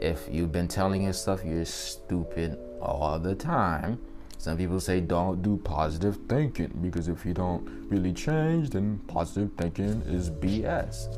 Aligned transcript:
If 0.00 0.28
you've 0.30 0.52
been 0.52 0.68
telling 0.68 1.02
yourself 1.04 1.42
you're 1.44 1.64
stupid 1.64 2.58
all 2.80 3.18
the 3.18 3.34
time, 3.34 3.98
some 4.38 4.56
people 4.56 4.78
say 4.80 5.00
don't 5.00 5.42
do 5.42 5.56
positive 5.56 6.18
thinking 6.28 6.78
because 6.82 7.08
if 7.08 7.24
you 7.24 7.32
don't 7.32 7.66
really 7.88 8.12
change, 8.12 8.70
then 8.70 9.00
positive 9.08 9.50
thinking 9.56 10.02
is 10.06 10.30
BS. 10.30 11.08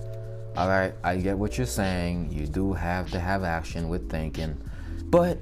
All 0.56 0.68
right, 0.68 0.94
I 1.04 1.16
get 1.16 1.36
what 1.36 1.58
you're 1.58 1.66
saying. 1.66 2.32
You 2.32 2.46
do 2.46 2.72
have 2.72 3.10
to 3.10 3.21
have 3.21 3.44
action 3.44 3.88
with 3.88 4.10
thinking, 4.10 4.56
but 5.04 5.38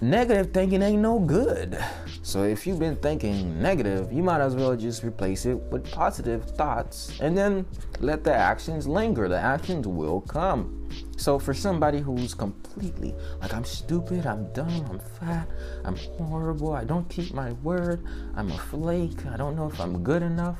negative 0.00 0.52
thinking 0.52 0.82
ain't 0.82 1.02
no 1.02 1.18
good. 1.18 1.78
So 2.22 2.44
if 2.44 2.66
you've 2.66 2.78
been 2.78 2.96
thinking 2.96 3.60
negative, 3.60 4.12
you 4.12 4.22
might 4.22 4.40
as 4.40 4.54
well 4.54 4.76
just 4.76 5.04
replace 5.04 5.46
it 5.46 5.54
with 5.54 5.90
positive 5.90 6.44
thoughts 6.44 7.18
and 7.20 7.36
then 7.36 7.66
let 8.00 8.24
the 8.24 8.34
actions 8.34 8.86
linger. 8.86 9.28
The 9.28 9.38
actions 9.38 9.86
will 9.86 10.20
come. 10.22 10.88
So 11.20 11.38
for 11.38 11.52
somebody 11.52 12.00
who's 12.00 12.32
completely 12.32 13.14
like 13.42 13.52
I'm 13.52 13.64
stupid, 13.64 14.24
I'm 14.24 14.50
dumb, 14.54 14.86
I'm 14.88 14.98
fat, 14.98 15.46
I'm 15.84 15.94
horrible, 16.16 16.72
I 16.72 16.84
don't 16.84 17.06
keep 17.10 17.34
my 17.34 17.52
word, 17.62 18.02
I'm 18.34 18.50
a 18.50 18.56
flake, 18.56 19.26
I 19.26 19.36
don't 19.36 19.54
know 19.54 19.66
if 19.66 19.78
I'm 19.78 20.02
good 20.02 20.22
enough, 20.22 20.56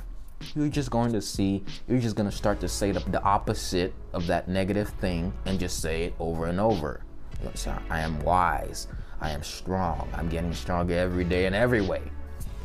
you're 0.54 0.68
just 0.68 0.90
going 0.90 1.14
to 1.14 1.22
see, 1.22 1.64
you're 1.88 1.98
just 1.98 2.14
going 2.14 2.28
to 2.28 2.36
start 2.36 2.60
to 2.60 2.68
say 2.68 2.92
the, 2.92 3.00
the 3.08 3.22
opposite 3.22 3.94
of 4.12 4.26
that 4.26 4.48
negative 4.48 4.90
thing 5.00 5.32
and 5.46 5.58
just 5.58 5.80
say 5.80 6.04
it 6.04 6.14
over 6.20 6.44
and 6.44 6.60
over. 6.60 7.00
I 7.88 8.00
am 8.00 8.20
wise. 8.20 8.86
I 9.22 9.30
am 9.30 9.42
strong. 9.42 10.10
I'm 10.12 10.28
getting 10.28 10.52
stronger 10.52 10.92
every 10.92 11.24
day 11.24 11.46
in 11.46 11.54
every 11.54 11.80
way. 11.80 12.02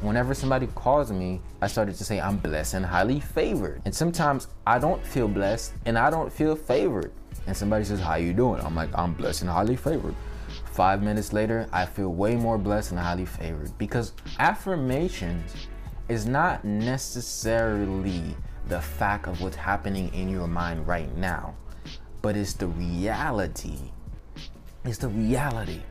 Whenever 0.02 0.34
somebody 0.34 0.68
calls 0.76 1.14
me, 1.14 1.40
I 1.62 1.68
started 1.68 1.96
to 1.96 2.04
say 2.04 2.20
I'm 2.20 2.40
blessed 2.40 2.74
and 2.74 2.86
highly 2.86 3.22
favored. 3.22 3.82
And 3.86 3.96
sometimes 3.96 4.50
I 4.68 4.80
don't 4.80 5.06
feel 5.08 5.30
blessed 5.30 5.72
and 5.86 5.98
I 5.98 6.10
don't 6.10 6.32
feel 6.32 6.58
favored. 6.58 7.14
And 7.48 7.56
somebody 7.56 7.86
says, 7.86 8.00
How 8.00 8.16
you 8.16 8.34
doing? 8.34 8.62
I'm 8.62 8.76
like, 8.76 8.90
I'm 8.94 9.14
blessed 9.14 9.42
and 9.42 9.52
highly 9.52 9.76
favored. 9.76 10.16
Five 10.72 11.02
minutes 11.02 11.34
later, 11.34 11.68
I 11.72 11.86
feel 11.86 12.10
way 12.10 12.36
more 12.36 12.58
blessed 12.58 12.92
and 12.92 13.00
highly 13.00 13.26
favored 13.26 13.78
because 13.78 14.14
affirmations 14.40 15.68
is 16.10 16.26
not 16.26 16.64
necessarily 16.64 18.36
the 18.68 18.82
fact 18.82 19.28
of 19.28 19.42
what's 19.42 19.56
happening 19.56 20.14
in 20.14 20.30
your 20.30 20.48
mind 20.48 20.88
right 20.88 21.16
now, 21.18 21.56
but 22.22 22.36
it's 22.36 22.54
the 22.54 22.68
reality. 22.68 23.78
It's 24.84 24.98
the 24.98 25.10
reality 25.10 25.82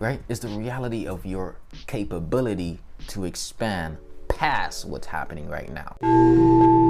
right? 0.00 0.20
It's 0.28 0.40
the 0.40 0.48
reality 0.48 1.06
of 1.06 1.24
your 1.24 1.56
capability 1.86 2.80
to 3.08 3.24
expand 3.26 3.98
past 4.28 4.86
what's 4.86 5.06
happening 5.06 5.48
right 5.48 5.70
now. 5.70 6.89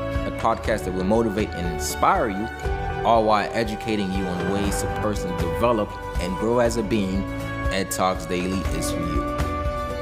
podcast 0.41 0.85
that 0.85 0.93
will 0.93 1.03
motivate 1.03 1.49
and 1.49 1.73
inspire 1.73 2.29
you, 2.29 2.47
all 3.05 3.25
while 3.25 3.49
educating 3.53 4.11
you 4.11 4.25
on 4.25 4.51
ways 4.51 4.81
to 4.81 4.87
personally 5.01 5.37
develop 5.37 5.89
and 6.19 6.35
grow 6.37 6.59
as 6.59 6.77
a 6.77 6.83
being, 6.83 7.23
Ed 7.71 7.91
Talks 7.91 8.25
Daily 8.25 8.59
is 8.77 8.91
for 8.91 8.99
you. 8.99 9.37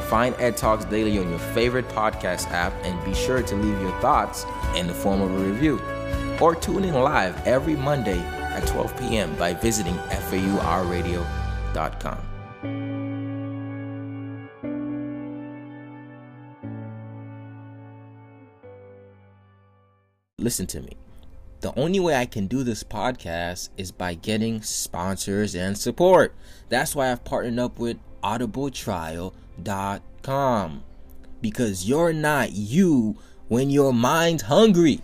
Find 0.04 0.34
Ed 0.40 0.56
Talks 0.58 0.86
Daily 0.86 1.20
on 1.20 1.30
your 1.30 1.40
favorite 1.40 1.88
podcast 1.90 2.50
app 2.52 2.74
and 2.84 3.04
be 3.06 3.14
sure 3.14 3.44
to 3.44 3.56
leave 3.56 3.80
your 3.82 4.00
thoughts 4.02 4.46
in 4.76 4.88
the 4.88 4.94
form 4.94 5.22
of 5.22 5.32
a 5.32 5.38
review 5.38 5.80
or 6.42 6.56
tune 6.56 6.84
in 6.84 6.96
live 6.96 7.46
every 7.46 7.76
Monday 7.76 8.20
at 8.20 8.66
12 8.68 8.98
p.m. 8.98 9.36
by 9.36 9.54
visiting 9.54 9.96
FAURradio.com. 9.96 12.39
Listen 20.40 20.66
to 20.68 20.82
me. 20.82 20.94
The 21.60 21.78
only 21.78 22.00
way 22.00 22.16
I 22.16 22.26
can 22.26 22.48
do 22.48 22.64
this 22.64 22.84
podcast 22.84 23.68
is 23.76 23.92
by 23.92 24.14
getting 24.14 24.62
sponsors 24.62 25.54
and 25.54 25.78
support. 25.78 26.34
That's 26.70 26.96
why 26.96 27.12
I've 27.12 27.26
partnered 27.26 27.60
up 27.60 27.78
with 27.78 27.98
audibletrial.com. 28.24 30.84
Because 31.42 31.90
you're 31.90 32.14
not 32.14 32.54
you 32.54 33.18
when 33.50 33.70
your 33.70 33.92
mind's 33.92 34.44
hungry. 34.44 35.02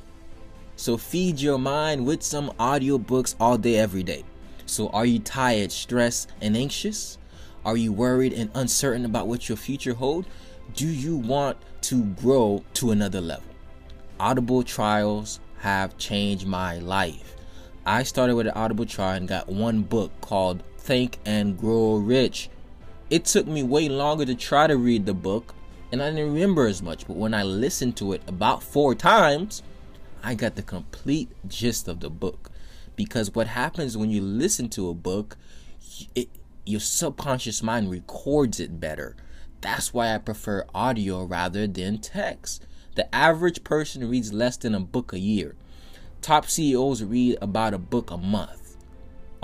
So 0.78 0.96
feed 0.96 1.42
your 1.42 1.60
mind 1.60 2.06
with 2.06 2.24
some 2.24 2.52
audiobooks 2.52 3.36
all 3.38 3.58
day, 3.58 3.76
every 3.76 4.04
day. 4.04 4.24
So 4.66 4.88
are 4.90 5.06
you 5.06 5.20
tired, 5.20 5.74
stressed, 5.74 6.32
and 6.42 6.56
anxious? 6.56 7.18
Are 7.66 7.76
you 7.76 7.92
worried 7.92 8.32
and 8.32 8.50
uncertain 8.56 9.04
about 9.04 9.28
what 9.28 9.50
your 9.50 9.58
future 9.58 9.94
holds? 9.94 10.30
Do 10.74 10.88
you 10.88 11.18
want 11.18 11.58
to 11.82 12.06
grow 12.06 12.64
to 12.76 12.92
another 12.92 13.20
level? 13.20 13.55
Audible 14.20 14.64
trials 14.64 15.42
have 15.60 15.98
changed 15.98 16.48
my 16.48 16.78
life. 16.78 17.36
I 17.86 18.04
started 18.04 18.36
with 18.36 18.48
an 18.48 18.54
Audible 18.54 18.86
trial 18.86 19.18
and 19.18 19.28
got 19.28 19.50
one 19.50 19.82
book 19.82 20.12
called 20.22 20.64
Think 20.78 21.20
and 21.26 21.58
Grow 21.58 21.98
Rich. 21.98 22.50
It 23.10 23.26
took 23.26 23.46
me 23.46 23.62
way 23.62 23.90
longer 23.90 24.26
to 24.26 24.34
try 24.34 24.68
to 24.68 24.78
read 24.78 25.06
the 25.06 25.14
book, 25.14 25.54
and 25.92 26.02
I 26.02 26.10
didn't 26.12 26.34
remember 26.34 26.66
as 26.66 26.82
much, 26.82 27.06
but 27.06 27.18
when 27.18 27.34
I 27.34 27.44
listened 27.44 27.98
to 27.98 28.14
it 28.14 28.22
about 28.26 28.64
four 28.64 28.96
times, 28.96 29.62
I 30.24 30.34
got 30.34 30.56
the 30.56 30.64
complete 30.64 31.30
gist 31.48 31.90
of 31.90 32.00
the 32.00 32.10
book. 32.10 32.52
Because 32.96 33.36
what 33.36 33.48
happens 33.48 33.98
when 33.98 34.10
you 34.10 34.22
listen 34.22 34.70
to 34.70 34.90
a 34.90 34.94
book, 34.94 35.36
it, 36.16 36.30
your 36.66 36.80
subconscious 36.80 37.62
mind 37.62 37.92
records 37.92 38.62
it 38.62 38.80
better. 38.80 39.18
That's 39.60 39.94
why 39.94 40.16
I 40.16 40.20
prefer 40.20 40.66
audio 40.74 41.24
rather 41.26 41.68
than 41.68 41.98
text. 41.98 42.66
The 42.96 43.14
average 43.14 43.64
person 43.64 44.10
reads 44.10 44.34
less 44.34 44.58
than 44.58 44.74
a 44.74 44.80
book 44.80 45.14
a 45.14 45.20
year. 45.20 45.56
Top 46.22 46.48
CEOs 46.48 47.04
read 47.04 47.38
about 47.42 47.74
a 47.74 47.78
book 47.78 48.10
a 48.10 48.18
month. 48.18 48.78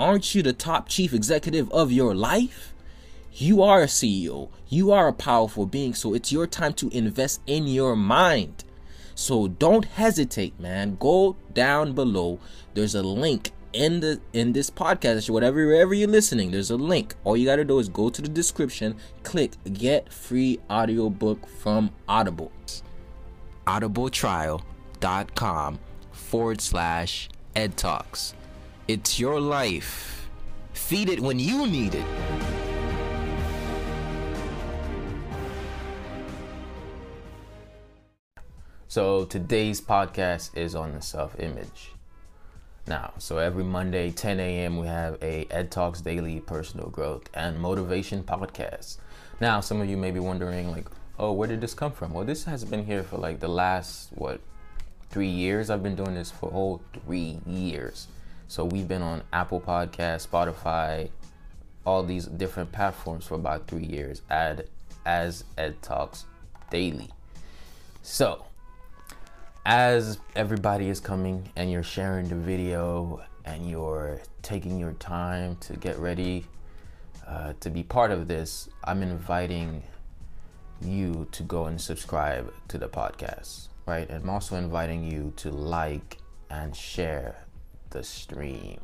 Aren't 0.00 0.34
you 0.34 0.42
the 0.42 0.52
top 0.52 0.88
chief 0.88 1.12
executive 1.12 1.70
of 1.70 1.92
your 1.92 2.14
life? 2.14 2.74
You 3.32 3.62
are 3.62 3.82
a 3.82 3.86
CEO. 3.86 4.48
You 4.68 4.90
are 4.90 5.08
a 5.08 5.12
powerful 5.12 5.66
being, 5.66 5.94
so 5.94 6.12
it's 6.12 6.32
your 6.32 6.46
time 6.46 6.72
to 6.74 6.88
invest 6.88 7.40
in 7.46 7.66
your 7.66 7.94
mind. 7.94 8.64
So 9.14 9.48
don't 9.48 9.84
hesitate, 9.84 10.58
man. 10.58 10.96
Go 10.98 11.36
down 11.52 11.92
below. 11.92 12.40
There's 12.74 12.94
a 12.94 13.02
link 13.02 13.52
in 13.72 14.00
the 14.00 14.20
in 14.32 14.52
this 14.52 14.70
podcast, 14.70 15.28
or 15.28 15.32
whatever 15.32 15.66
wherever 15.66 15.94
you're 15.94 16.08
listening, 16.08 16.50
there's 16.50 16.70
a 16.70 16.76
link. 16.76 17.14
All 17.24 17.36
you 17.36 17.46
gotta 17.46 17.64
do 17.64 17.78
is 17.78 17.88
go 17.88 18.10
to 18.10 18.22
the 18.22 18.28
description, 18.28 18.96
click 19.22 19.52
get 19.72 20.12
free 20.12 20.58
audiobook 20.70 21.46
from 21.48 21.90
Audible. 22.08 22.52
Audibletrial.com 23.66 25.78
forward 26.12 26.60
slash 26.60 27.28
ed 27.54 27.76
talks. 27.76 28.34
It's 28.88 29.18
your 29.18 29.40
life. 29.40 30.28
Feed 30.72 31.08
it 31.08 31.20
when 31.20 31.38
you 31.38 31.66
need 31.66 31.94
it. 31.94 32.06
So 38.88 39.24
today's 39.24 39.80
podcast 39.80 40.54
is 40.54 40.74
on 40.74 40.92
the 40.92 41.00
self-image. 41.00 41.92
Now, 42.86 43.14
so 43.16 43.38
every 43.38 43.64
Monday, 43.64 44.10
10 44.10 44.38
a.m., 44.38 44.76
we 44.76 44.86
have 44.86 45.16
a 45.22 45.46
Ed 45.50 45.70
Talks 45.70 46.00
Daily 46.00 46.40
Personal 46.40 46.90
Growth 46.90 47.30
and 47.32 47.58
Motivation 47.58 48.22
podcast. 48.22 48.98
Now, 49.40 49.60
some 49.60 49.80
of 49.80 49.88
you 49.88 49.96
may 49.96 50.10
be 50.10 50.20
wondering, 50.20 50.70
like, 50.70 50.88
oh, 51.22 51.30
where 51.30 51.46
did 51.46 51.60
this 51.60 51.72
come 51.72 51.92
from? 51.92 52.12
Well, 52.12 52.24
this 52.24 52.42
has 52.44 52.64
been 52.64 52.84
here 52.84 53.04
for 53.04 53.16
like 53.16 53.38
the 53.38 53.48
last, 53.48 54.10
what, 54.12 54.40
three 55.08 55.28
years? 55.28 55.70
I've 55.70 55.82
been 55.82 55.94
doing 55.94 56.14
this 56.14 56.32
for 56.32 56.50
whole 56.50 56.82
three 56.92 57.38
years. 57.46 58.08
So 58.48 58.64
we've 58.64 58.88
been 58.88 59.02
on 59.02 59.22
Apple 59.32 59.60
Podcast, 59.60 60.26
Spotify, 60.26 61.10
all 61.86 62.02
these 62.02 62.26
different 62.26 62.72
platforms 62.72 63.24
for 63.24 63.36
about 63.36 63.68
three 63.68 63.84
years. 63.84 64.22
Add 64.30 64.66
as 65.06 65.44
Ed 65.56 65.80
Talks 65.80 66.24
Daily. 66.70 67.08
So 68.02 68.44
as 69.64 70.18
everybody 70.34 70.88
is 70.88 70.98
coming 70.98 71.48
and 71.54 71.70
you're 71.70 71.84
sharing 71.84 72.28
the 72.28 72.34
video 72.34 73.22
and 73.44 73.70
you're 73.70 74.20
taking 74.42 74.76
your 74.76 74.94
time 74.94 75.54
to 75.60 75.76
get 75.76 75.96
ready 76.00 76.46
uh, 77.28 77.52
to 77.60 77.70
be 77.70 77.84
part 77.84 78.10
of 78.10 78.26
this, 78.26 78.68
I'm 78.82 79.04
inviting 79.04 79.84
you 80.84 81.26
to 81.32 81.42
go 81.42 81.66
and 81.66 81.80
subscribe 81.80 82.52
to 82.68 82.78
the 82.78 82.88
podcast, 82.88 83.68
right? 83.86 84.10
I'm 84.10 84.28
also 84.28 84.56
inviting 84.56 85.04
you 85.04 85.32
to 85.36 85.50
like 85.50 86.18
and 86.50 86.74
share 86.74 87.46
the 87.90 88.02
stream. 88.02 88.80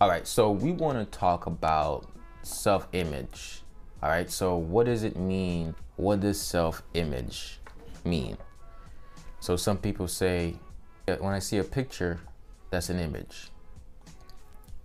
All 0.00 0.08
right, 0.08 0.26
so 0.26 0.50
we 0.50 0.72
want 0.72 0.98
to 0.98 1.18
talk 1.18 1.46
about 1.46 2.08
self 2.42 2.88
image. 2.92 3.62
All 4.02 4.08
right, 4.08 4.30
so 4.30 4.56
what 4.56 4.86
does 4.86 5.02
it 5.02 5.16
mean? 5.16 5.74
What 5.96 6.20
does 6.20 6.40
self 6.40 6.82
image 6.94 7.60
mean? 8.04 8.36
So 9.40 9.56
some 9.56 9.78
people 9.78 10.08
say, 10.08 10.56
uh, 11.06 11.16
when 11.16 11.32
I 11.32 11.38
see 11.38 11.58
a 11.58 11.64
picture, 11.64 12.20
that's 12.70 12.88
an 12.88 12.98
image. 12.98 13.50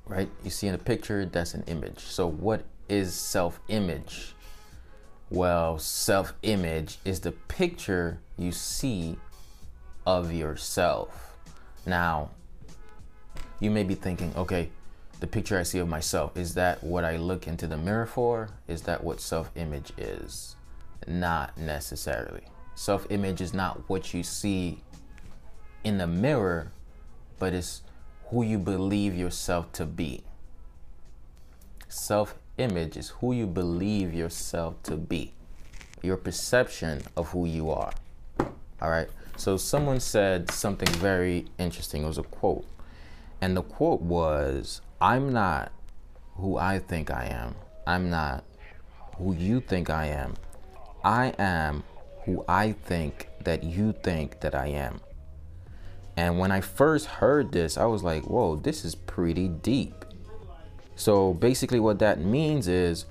Right? 0.06 0.30
You 0.44 0.50
see 0.50 0.68
in 0.68 0.76
a 0.76 0.80
picture, 0.80 1.26
that's 1.26 1.54
an 1.54 1.64
image. 1.68 2.00
So 2.00 2.28
what 2.28 2.64
is 2.90 3.14
self 3.14 3.60
image? 3.70 4.35
Well, 5.30 5.80
self 5.80 6.34
image 6.44 6.98
is 7.04 7.22
the 7.22 7.32
picture 7.32 8.20
you 8.38 8.52
see 8.52 9.18
of 10.06 10.32
yourself. 10.32 11.36
Now, 11.86 12.30
you 13.60 13.72
may 13.72 13.84
be 13.84 13.96
thinking, 13.96 14.34
okay, 14.36 14.70
the 15.20 15.28
picture 15.28 15.58
I 15.58 15.64
see 15.64 15.80
of 15.80 15.88
myself, 15.88 16.38
is 16.38 16.54
that 16.56 16.84
what 16.84 17.04
I 17.04 17.18
look 17.18 17.48
into 17.48 17.68
the 17.68 17.78
mirror 17.78 18.06
for? 18.06 18.50
Is 18.68 18.84
that 18.84 19.04
what 19.04 19.20
self 19.20 19.50
image 19.56 19.92
is? 19.98 20.56
Not 21.08 21.58
necessarily. 21.58 22.44
Self 22.76 23.08
image 23.10 23.42
is 23.42 23.54
not 23.54 23.90
what 23.90 24.14
you 24.14 24.22
see 24.22 24.84
in 25.84 25.98
the 25.98 26.08
mirror, 26.08 26.72
but 27.40 27.54
it's 27.54 27.82
who 28.28 28.44
you 28.44 28.58
believe 28.60 29.16
yourself 29.16 29.72
to 29.74 29.86
be. 29.86 30.24
Self 31.88 32.36
image 32.58 32.98
is 32.98 33.10
who 33.10 33.34
you 33.34 33.48
believe 33.48 34.14
yourself 34.14 34.82
to 34.84 34.96
be, 34.96 35.34
your 36.02 36.18
perception 36.18 37.02
of 37.16 37.30
who 37.30 37.46
you 37.46 37.70
are. 37.70 37.94
All 38.82 38.90
right. 38.90 39.08
So 39.38 39.58
someone 39.58 40.00
said 40.00 40.50
something 40.52 40.88
very 40.96 41.46
interesting. 41.58 42.04
It 42.04 42.08
was 42.08 42.18
a 42.18 42.24
quote. 42.24 42.66
And 43.42 43.56
the 43.56 43.62
quote 43.62 44.02
was 44.02 44.82
I'm 45.02 45.32
not 45.34 45.72
who 46.36 46.58
I 46.58 46.80
think 46.80 47.12
I 47.12 47.26
am. 47.26 47.56
I'm 47.86 48.10
not 48.10 48.44
who 49.18 49.34
you 49.34 49.60
think 49.60 49.90
I 49.90 50.08
am. 50.08 50.36
I 51.04 51.34
am 51.38 51.84
who 52.24 52.44
I 52.48 52.72
think 52.72 53.30
that 53.44 53.64
you 53.64 53.94
think 54.04 54.40
that 54.40 54.56
I 54.56 54.68
am. 54.68 55.02
And 56.18 56.40
when 56.40 56.52
I 56.52 56.62
first 56.62 57.06
heard 57.06 57.52
this, 57.52 57.78
I 57.78 57.86
was 57.86 58.04
like, 58.04 58.24
whoa, 58.24 58.56
this 58.56 58.86
is 58.86 58.96
pretty 58.96 59.48
deep. 59.48 60.05
So 60.96 61.34
basically, 61.34 61.80
what 61.80 62.00
that 62.00 62.20
means 62.20 62.68
is 62.68 63.06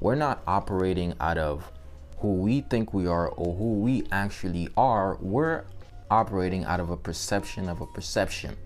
we're 0.00 0.14
not 0.14 0.42
operating 0.46 1.14
out 1.20 1.38
of 1.38 1.70
who 2.18 2.34
we 2.34 2.62
think 2.62 2.92
we 2.92 3.06
are 3.06 3.28
or 3.28 3.54
who 3.54 3.74
we 3.74 4.04
actually 4.10 4.68
are. 4.76 5.16
We're 5.20 5.64
operating 6.10 6.64
out 6.64 6.80
of 6.80 6.90
a 6.90 6.96
perception 6.96 7.68
of 7.68 7.80
a 7.80 7.86
perception. 7.86 8.56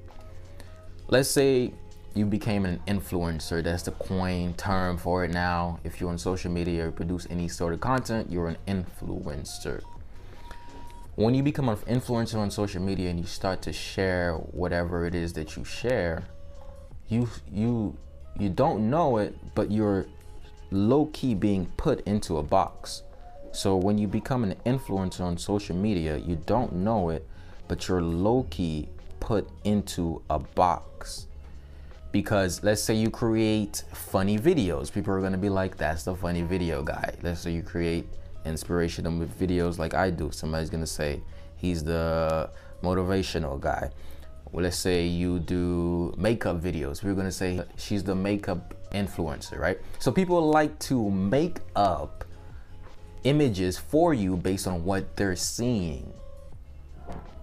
Let's 1.09 1.29
say 1.29 1.73
you 2.15 2.27
became 2.27 2.65
an 2.65 2.81
influencer. 2.87 3.63
That's 3.63 3.83
the 3.83 3.91
coin 3.93 4.55
term 4.55 4.97
for 4.97 5.25
it 5.25 5.31
now. 5.31 5.79
If 5.85 6.01
you're 6.01 6.11
on 6.11 6.19
social 6.19 6.51
media 6.51 6.89
or 6.89 6.93
produce 6.93 7.27
any 7.31 7.49
sort 7.49 7.75
of 7.75 7.81
content, 7.81 8.31
you're 8.31 8.49
an 8.49 8.57
influencer. 8.67 9.83
When 11.15 11.35
you 11.35 11.43
become 11.43 11.69
an 11.69 11.77
influencer 11.77 12.37
on 12.37 12.51
social 12.51 12.81
media 12.81 13.11
and 13.11 13.21
you 13.21 13.27
start 13.27 13.61
to 13.63 13.73
share 13.73 14.35
whatever 14.35 15.05
it 15.07 15.15
is 15.15 15.35
that 15.35 15.57
you 15.57 15.65
share, 15.65 16.25
you 17.09 17.29
you 17.51 17.99
you 18.38 18.49
don't 18.49 18.90
know 18.90 19.19
it, 19.19 19.37
but 19.55 19.70
you're 19.70 20.06
low 20.70 21.06
key 21.12 21.34
being 21.34 21.67
put 21.76 22.00
into 22.06 22.38
a 22.38 22.43
box. 22.43 23.02
So 23.52 23.76
when 23.76 23.99
you 23.99 24.08
become 24.08 24.44
an 24.44 24.55
influencer 24.64 25.20
on 25.20 25.37
social 25.37 25.76
media, 25.76 26.17
you 26.17 26.37
don't 26.46 26.73
know 26.73 27.11
it, 27.11 27.26
but 27.69 27.87
you're 27.88 28.02
low 28.02 28.46
key 28.50 28.88
put 29.20 29.49
into 29.64 30.23
a 30.31 30.38
box. 30.38 31.26
Because 32.11 32.62
let's 32.62 32.82
say 32.82 32.94
you 32.94 33.11
create 33.11 33.84
funny 33.93 34.38
videos. 34.38 34.93
People 34.93 35.14
are 35.14 35.20
to 35.32 35.38
be 35.38 35.49
like 35.49 35.76
that's 35.76 36.05
the 36.05 36.14
funny 36.14 36.43
video 36.43 36.82
guy. 36.82 37.14
Let's 37.23 37.40
say 37.40 37.52
you 37.52 37.62
create 37.62 38.06
inspirational 38.44 39.12
videos 39.12 39.78
like 39.78 39.94
i 39.94 40.11
do. 40.11 40.31
Somebody's 40.32 40.69
to 40.82 40.87
say 40.87 41.23
he's 41.56 41.85
the 41.85 42.50
motivational 42.82 43.61
guy 43.61 43.90
well, 44.52 44.62
let's 44.64 44.76
say 44.76 45.06
you 45.06 45.38
do 45.38 46.14
makeup 46.16 46.60
videos 46.60 47.02
we're 47.02 47.14
going 47.14 47.26
to 47.26 47.32
say 47.32 47.60
she's 47.76 48.04
the 48.04 48.14
makeup 48.14 48.75
influencer 48.93 49.58
right 49.58 49.78
so 49.99 50.12
people 50.12 50.50
like 50.50 50.78
to 50.78 51.10
make 51.10 51.58
up 51.75 52.25
images 53.25 53.78
for 53.78 54.14
you 54.14 54.37
based 54.37 54.66
on 54.66 54.84
what 54.84 55.16
they're 55.16 55.37
seeing 55.37 56.12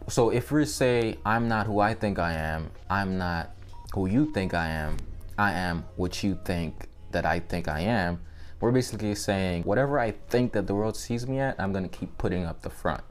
so 0.08 0.30
if 0.30 0.52
we 0.52 0.66
say 0.66 1.18
i'm 1.26 1.48
not 1.48 1.66
who 1.66 1.80
i 1.80 1.94
think 1.94 2.20
i 2.20 2.34
am 2.34 2.70
i'm 2.90 3.18
not 3.18 3.52
who 3.94 4.08
you 4.08 4.32
think 4.32 4.54
I 4.54 4.68
am, 4.70 4.98
I 5.38 5.54
am 5.54 5.86
what 5.96 6.24
you 6.24 6.38
think 6.46 6.88
that 7.12 7.26
I 7.26 7.40
think 7.40 7.68
I 7.68 7.82
am. 7.82 8.20
We're 8.60 8.72
basically 8.72 9.16
saying 9.16 9.64
whatever 9.64 10.00
I 10.00 10.12
think 10.30 10.54
that 10.54 10.68
the 10.68 10.76
world 10.76 10.96
sees 10.96 11.26
me 11.28 11.40
at, 11.40 11.60
I'm 11.60 11.74
gonna 11.74 11.90
keep 11.90 12.18
putting 12.18 12.46
up 12.46 12.62
the 12.62 12.70
front. 12.70 13.04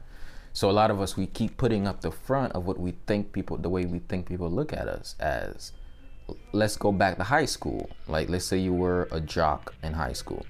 So 0.59 0.69
a 0.69 0.75
lot 0.75 0.91
of 0.91 0.99
us 0.99 1.15
we 1.15 1.25
keep 1.25 1.55
putting 1.55 1.87
up 1.87 2.01
the 2.01 2.11
front 2.11 2.51
of 2.51 2.65
what 2.65 2.77
we 2.77 2.91
think 3.07 3.31
people 3.31 3.55
the 3.55 3.69
way 3.69 3.85
we 3.85 3.99
think 3.99 4.27
people 4.27 4.51
look 4.51 4.73
at 4.73 4.89
us 4.89 5.15
as 5.17 5.71
let's 6.51 6.75
go 6.75 6.91
back 6.91 7.15
to 7.15 7.23
high 7.23 7.45
school. 7.45 7.89
Like 8.09 8.27
let's 8.27 8.43
say 8.43 8.57
you 8.57 8.73
were 8.73 9.07
a 9.09 9.21
jock 9.21 9.73
in 9.83 9.93
high 9.93 10.11
school. 10.11 10.45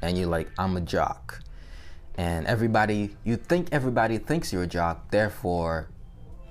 And 0.00 0.16
you're 0.16 0.28
like, 0.28 0.48
I'm 0.60 0.76
a 0.76 0.80
jock. 0.80 1.42
And 2.18 2.46
everybody 2.46 3.16
you 3.24 3.34
think 3.34 3.66
everybody 3.72 4.18
thinks 4.18 4.52
you're 4.52 4.62
a 4.62 4.68
jock, 4.80 5.10
therefore 5.10 5.88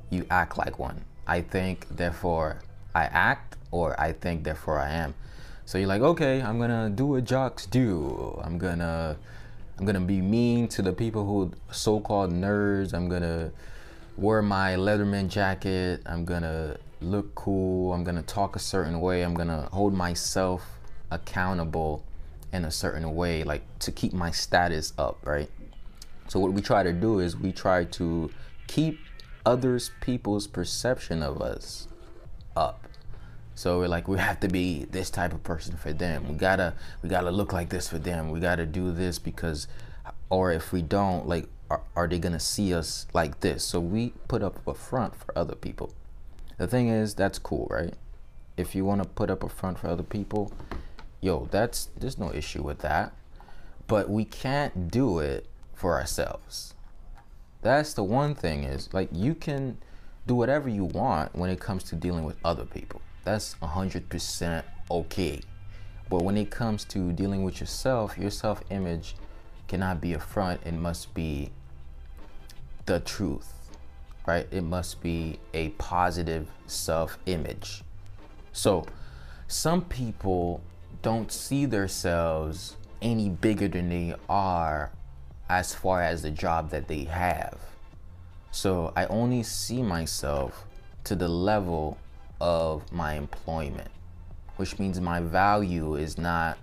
you 0.10 0.26
act 0.30 0.58
like 0.58 0.78
one. 0.78 1.06
I 1.26 1.40
think, 1.40 1.88
therefore 1.92 2.60
I 2.94 3.06
act, 3.06 3.56
or 3.72 3.98
I 3.98 4.12
think, 4.12 4.44
therefore 4.44 4.80
I 4.80 4.90
am. 4.90 5.16
So 5.64 5.78
you're 5.78 5.88
like, 5.88 6.02
okay, 6.02 6.42
I'm 6.42 6.60
gonna 6.60 6.90
do 6.90 7.06
what 7.06 7.24
jocks 7.24 7.66
do. 7.68 8.38
I'm 8.44 8.58
gonna, 8.58 9.16
I'm 9.78 9.86
gonna 9.86 10.02
be 10.02 10.22
mean 10.22 10.68
to 10.70 10.82
the 10.82 10.94
people 10.94 11.26
who 11.26 11.52
so-called 11.72 12.32
nerds. 12.32 12.94
I'm 12.94 13.10
gonna 13.10 13.52
wear 14.18 14.42
my 14.42 14.76
letterman 14.76 15.28
jacket. 15.28 16.02
I'm 16.06 16.26
gonna 16.26 16.78
look 17.02 17.34
cool. 17.36 17.94
I'm 17.94 18.04
gonna 18.04 18.22
talk 18.22 18.56
a 18.56 18.60
certain 18.60 19.02
way. 19.02 19.24
I'm 19.24 19.34
gonna 19.34 19.70
hold 19.72 19.94
myself 19.94 20.64
accountable 21.12 22.04
in 22.52 22.66
a 22.66 22.72
certain 22.72 23.16
way, 23.16 23.44
like 23.44 23.64
to 23.80 23.92
keep 23.92 24.14
my 24.14 24.30
status 24.30 24.94
up, 24.98 25.18
right? 25.26 25.50
So 26.28 26.40
what 26.40 26.54
we 26.54 26.62
try 26.62 26.84
to 26.84 26.94
do 26.94 27.20
is 27.20 27.36
we 27.36 27.52
try 27.52 27.84
to 27.86 28.30
keep 28.68 29.00
others 29.46 29.92
people's 30.02 30.48
perception 30.48 31.24
of 31.24 31.42
us 31.42 31.88
up. 32.56 32.83
So 33.56 33.80
we're 33.80 33.88
like 33.88 34.08
we 34.08 34.18
have 34.18 34.40
to 34.40 34.48
be 34.48 34.86
this 34.86 35.10
type 35.10 35.34
of 35.34 35.44
person 35.44 35.78
for 35.78 35.94
them. 35.94 36.28
We 36.28 36.36
gotta 36.36 36.74
we 37.02 37.10
gotta 37.10 37.32
look 37.32 37.54
like 37.54 37.70
this 37.70 37.88
for 37.88 38.00
them. 38.00 38.32
We 38.32 38.40
gotta 38.40 38.66
do 38.66 38.92
this 38.92 39.20
because, 39.20 39.68
or 40.30 40.52
if 40.52 40.72
we 40.72 40.82
don't, 40.82 41.28
like, 41.28 41.48
are, 41.70 41.82
are 41.96 42.08
they 42.08 42.20
gonna 42.20 42.40
see 42.40 42.74
us 42.74 43.08
like 43.14 43.42
this? 43.42 43.64
So 43.64 43.80
we 43.80 44.14
put 44.28 44.42
up 44.42 44.66
a 44.68 44.74
front 44.74 45.16
for 45.16 45.38
other 45.38 45.56
people. 45.56 45.94
The 46.58 46.68
thing 46.68 46.90
is, 46.90 47.14
that's 47.14 47.40
cool, 47.40 47.68
right? 47.70 47.94
If 48.58 48.76
you 48.76 48.86
want 48.86 49.04
to 49.04 49.10
put 49.10 49.30
up 49.30 49.44
a 49.44 49.50
front 49.50 49.80
for 49.80 49.88
other 49.88 50.04
people, 50.04 50.52
yo, 51.22 51.48
that's 51.52 51.90
there's 51.98 52.18
no 52.18 52.32
issue 52.34 52.64
with 52.64 52.80
that. 52.80 53.14
But 53.88 54.10
we 54.10 54.26
can't 54.26 54.90
do 54.90 55.20
it 55.20 55.48
for 55.74 56.00
ourselves. 56.00 56.74
That's 57.62 57.94
the 57.94 58.04
one 58.04 58.36
thing 58.36 58.64
is 58.64 58.94
like 58.94 59.10
you 59.12 59.36
can 59.36 59.78
do 60.26 60.36
whatever 60.36 60.70
you 60.70 60.86
want 60.86 61.36
when 61.36 61.50
it 61.50 61.60
comes 61.60 61.84
to 61.84 61.96
dealing 61.96 62.24
with 62.24 62.38
other 62.44 62.66
people. 62.66 63.02
That's 63.24 63.56
100% 63.56 64.64
okay. 64.92 65.42
But 66.10 66.24
when 66.24 66.38
it 66.38 66.52
comes 66.52 66.84
to 66.86 67.12
dealing 67.14 67.44
with 67.44 67.60
yourself, 67.60 68.18
your 68.18 68.30
self 68.30 68.62
image 68.70 69.16
cannot 69.68 70.02
be 70.02 70.14
a 70.14 70.20
front. 70.20 70.62
It 70.66 70.74
must 70.74 71.14
be 71.14 71.52
the 72.86 73.00
truth, 73.00 73.54
right? 74.28 74.48
It 74.52 74.64
must 74.64 75.02
be 75.02 75.40
a 75.54 75.70
positive 75.70 76.48
self 76.68 77.18
image. 77.26 77.84
So, 78.52 78.86
some 79.48 79.82
people 79.86 80.62
don't 81.02 81.32
see 81.32 81.66
themselves 81.66 82.76
any 83.02 83.30
bigger 83.30 83.68
than 83.68 83.90
they 83.90 84.16
are 84.30 84.92
as 85.50 85.76
far 85.76 86.02
as 86.02 86.22
the 86.22 86.32
job 86.32 86.70
that 86.72 86.88
they 86.88 87.04
have. 87.04 87.60
So 88.52 88.94
I 88.96 89.06
only 89.06 89.44
see 89.44 89.82
myself 89.84 90.66
to 91.04 91.16
the 91.16 91.28
level 91.28 91.98
of 92.44 92.92
my 92.92 93.14
employment, 93.14 93.88
which 94.58 94.78
means 94.78 95.00
my 95.00 95.22
value 95.22 95.96
is 95.96 96.18
not 96.18 96.58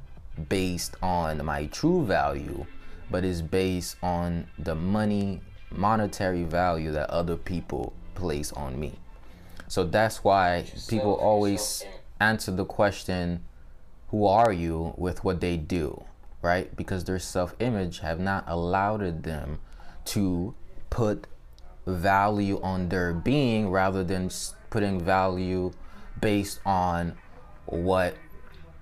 based 0.51 0.95
on 1.03 1.43
my 1.45 1.65
true 1.67 2.05
value, 2.05 2.67
but 3.11 3.25
is 3.25 3.41
based 3.41 3.97
on 4.03 4.47
the 4.59 4.75
money, 4.75 5.41
monetary 5.71 6.45
value 6.45 6.93
that 6.93 7.09
other 7.09 7.37
people 7.37 7.95
place 8.15 8.53
on 8.53 8.79
me. 8.79 8.99
So 9.69 9.85
that's 9.85 10.23
why 10.23 10.67
people 10.89 11.15
always 11.15 11.83
answer 12.21 12.51
the 12.51 12.67
question, 12.67 13.43
Who 14.09 14.27
are 14.27 14.53
you? 14.53 14.93
with 14.99 15.25
what 15.25 15.41
they 15.41 15.57
do 15.57 16.05
right? 16.43 16.75
Because 16.77 17.05
their 17.05 17.19
self 17.19 17.55
image 17.59 18.01
have 18.01 18.19
not 18.19 18.45
allowed 18.47 19.23
them 19.23 19.59
to 20.07 20.55
put 20.89 21.27
value 21.87 22.61
on 22.63 22.89
their 22.89 23.13
being 23.13 23.71
rather 23.71 24.05
than 24.05 24.31
putting 24.71 25.01
value 25.01 25.73
based 26.21 26.61
on 26.65 27.17
what 27.67 28.15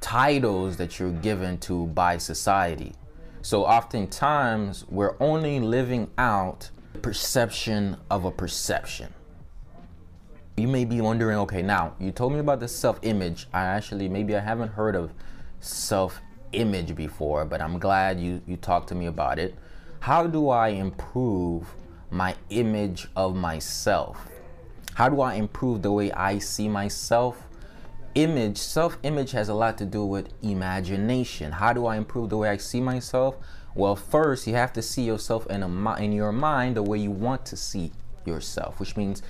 titles 0.01 0.77
that 0.77 0.99
you're 0.99 1.11
given 1.11 1.59
to 1.59 1.87
by 1.89 2.19
society. 2.19 2.93
So 3.43 3.65
oftentimes 3.65 4.85
we're 4.89 5.17
only 5.21 5.61
living 5.61 6.11
out 6.19 6.71
perception 7.03 7.97
of 8.11 8.25
a 8.25 8.31
perception. 8.31 9.13
You 10.57 10.69
may 10.69 10.85
be 10.85 11.01
wondering, 11.01 11.39
okay, 11.39 11.63
now 11.63 11.95
you 12.01 12.11
told 12.11 12.33
me 12.33 12.41
about 12.41 12.61
the 12.61 12.69
self-image. 12.69 13.47
I 13.53 13.63
actually 13.63 14.09
maybe 14.09 14.35
I 14.37 14.41
haven't 14.41 14.69
heard 14.69 14.97
of 14.97 15.13
self-image 15.61 16.97
before, 16.97 17.45
but 17.45 17.61
I'm 17.63 17.79
glad 17.79 18.19
you 18.21 18.43
you 18.47 18.57
talked 18.57 18.89
to 18.89 18.95
me 18.95 19.07
about 19.07 19.39
it. 19.39 19.55
How 20.01 20.27
do 20.27 20.49
I 20.49 20.69
improve 20.69 21.67
my 22.11 22.35
image 22.51 23.09
of 23.15 23.37
myself? 23.37 24.29
How 24.99 25.09
do 25.09 25.21
I 25.21 25.35
improve 25.35 25.83
the 25.83 25.93
way 25.93 26.11
I 26.11 26.41
see 26.41 26.69
myself? 26.69 27.47
Image, 28.17 28.59
self 28.59 28.99
image 29.05 29.31
has 29.31 29.49
a 29.49 29.55
lot 29.55 29.79
to 29.79 29.85
do 29.85 30.05
with 30.05 30.33
imagination. 30.43 31.53
How 31.53 31.73
do 31.73 31.87
I 31.87 31.95
improve 31.95 32.31
the 32.31 32.37
way 32.37 32.49
I 32.49 32.57
see 32.57 32.81
myself? 32.81 33.37
Well, 33.77 33.95
first, 33.95 34.49
you 34.49 34.55
have 34.55 34.73
to 34.73 34.83
see 34.83 35.03
yourself 35.03 35.47
in, 35.47 35.63
a, 35.63 35.95
in 36.03 36.11
your 36.11 36.33
mind 36.33 36.77
the 36.77 36.83
way 36.83 36.99
you 36.99 37.13
want 37.13 37.47
to 37.47 37.57
see 37.57 37.93
yourself, 38.27 38.81
which 38.81 38.97
means 38.97 39.23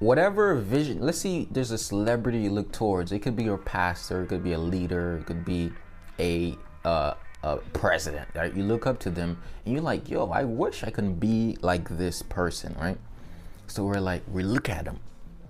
whatever 0.00 0.56
vision 0.56 0.98
let's 1.02 1.18
see 1.18 1.46
there's 1.50 1.70
a 1.70 1.78
celebrity 1.78 2.38
you 2.38 2.50
look 2.50 2.72
towards 2.72 3.12
it 3.12 3.18
could 3.18 3.36
be 3.36 3.44
your 3.44 3.58
pastor 3.58 4.22
it 4.22 4.28
could 4.28 4.42
be 4.42 4.54
a 4.54 4.58
leader 4.58 5.18
it 5.18 5.26
could 5.26 5.44
be 5.44 5.70
a 6.18 6.56
uh, 6.86 7.12
a 7.42 7.58
president 7.74 8.26
right 8.34 8.54
you 8.54 8.62
look 8.62 8.86
up 8.86 8.98
to 8.98 9.10
them 9.10 9.36
and 9.66 9.74
you're 9.74 9.82
like 9.82 10.08
yo 10.08 10.30
i 10.30 10.42
wish 10.42 10.82
i 10.84 10.90
could 10.90 11.20
be 11.20 11.54
like 11.60 11.86
this 11.98 12.22
person 12.22 12.74
right 12.80 12.96
so 13.70 13.84
we're 13.84 14.00
like 14.00 14.22
we 14.30 14.42
look 14.42 14.68
at 14.68 14.84
them 14.84 14.98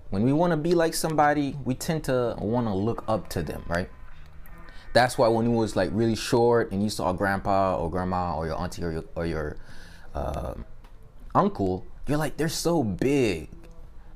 when 0.09 0.23
we 0.23 0.33
want 0.33 0.51
to 0.51 0.57
be 0.57 0.73
like 0.73 0.93
somebody 0.93 1.55
we 1.65 1.73
tend 1.73 2.03
to 2.03 2.35
want 2.39 2.67
to 2.67 2.73
look 2.73 3.03
up 3.07 3.29
to 3.29 3.41
them 3.41 3.63
right? 3.67 3.89
That's 4.93 5.17
why 5.17 5.29
when 5.29 5.45
you 5.45 5.51
was 5.51 5.75
like 5.75 5.89
really 5.93 6.17
short 6.17 6.71
and 6.71 6.83
you 6.83 6.89
saw 6.89 7.13
grandpa 7.13 7.77
or 7.77 7.89
grandma 7.89 8.35
or 8.35 8.45
your 8.45 8.59
auntie 8.59 8.83
or 8.83 8.91
your, 8.91 9.05
or 9.15 9.25
your 9.25 9.57
uh, 10.13 10.53
uncle 11.33 11.85
you're 12.07 12.17
like 12.17 12.37
they're 12.37 12.49
so 12.49 12.83
big 12.83 13.49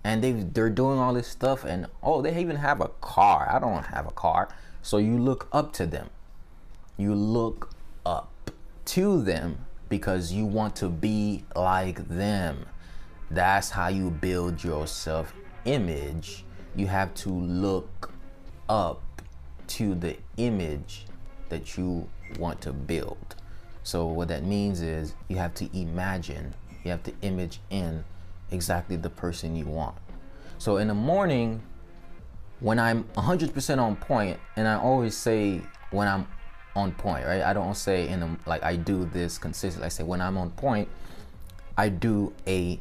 and 0.03 0.23
they 0.23 0.31
they're 0.33 0.69
doing 0.69 0.99
all 0.99 1.13
this 1.13 1.27
stuff 1.27 1.65
and 1.65 1.87
oh 2.03 2.21
they 2.21 2.39
even 2.39 2.57
have 2.57 2.79
a 2.79 2.89
car. 3.01 3.49
I 3.51 3.59
don't 3.59 3.83
have 3.85 4.05
a 4.05 4.11
car. 4.11 4.49
So 4.81 4.97
you 4.97 5.17
look 5.17 5.47
up 5.51 5.73
to 5.73 5.87
them. 5.87 6.11
You 6.95 7.15
look 7.15 7.71
up 8.05 8.51
to 8.85 9.21
them 9.23 9.65
because 9.89 10.31
you 10.31 10.45
want 10.45 10.75
to 10.77 10.89
be 10.89 11.43
like 11.55 12.07
them 12.07 12.67
that's 13.31 13.69
how 13.69 13.87
you 13.87 14.09
build 14.09 14.63
your 14.63 14.87
self 14.87 15.33
image 15.65 16.43
you 16.75 16.87
have 16.87 17.13
to 17.13 17.29
look 17.29 18.11
up 18.69 19.01
to 19.67 19.95
the 19.95 20.15
image 20.37 21.05
that 21.49 21.77
you 21.77 22.07
want 22.39 22.59
to 22.61 22.71
build 22.71 23.35
so 23.83 24.05
what 24.05 24.27
that 24.27 24.43
means 24.43 24.81
is 24.81 25.13
you 25.27 25.37
have 25.37 25.53
to 25.55 25.69
imagine 25.77 26.53
you 26.85 26.91
have 26.91 27.03
to 27.03 27.13
image 27.21 27.59
in 27.69 28.03
exactly 28.51 28.95
the 28.95 29.09
person 29.09 29.55
you 29.55 29.65
want. 29.65 29.95
So 30.57 30.77
in 30.77 30.87
the 30.87 30.93
morning, 30.93 31.61
when 32.59 32.79
I'm 32.79 33.03
100% 33.15 33.79
on 33.79 33.95
point, 33.97 34.39
and 34.55 34.67
I 34.67 34.75
always 34.75 35.17
say 35.17 35.61
when 35.91 36.07
I'm 36.07 36.27
on 36.75 36.93
point, 36.93 37.25
right? 37.25 37.41
I 37.41 37.53
don't 37.53 37.75
say 37.75 38.07
in 38.07 38.23
a, 38.23 38.37
like 38.45 38.63
I 38.63 38.75
do 38.75 39.05
this 39.05 39.37
consistently. 39.37 39.85
I 39.85 39.89
say 39.89 40.03
when 40.03 40.21
I'm 40.21 40.37
on 40.37 40.51
point, 40.51 40.87
I 41.77 41.89
do 41.89 42.33
a 42.47 42.79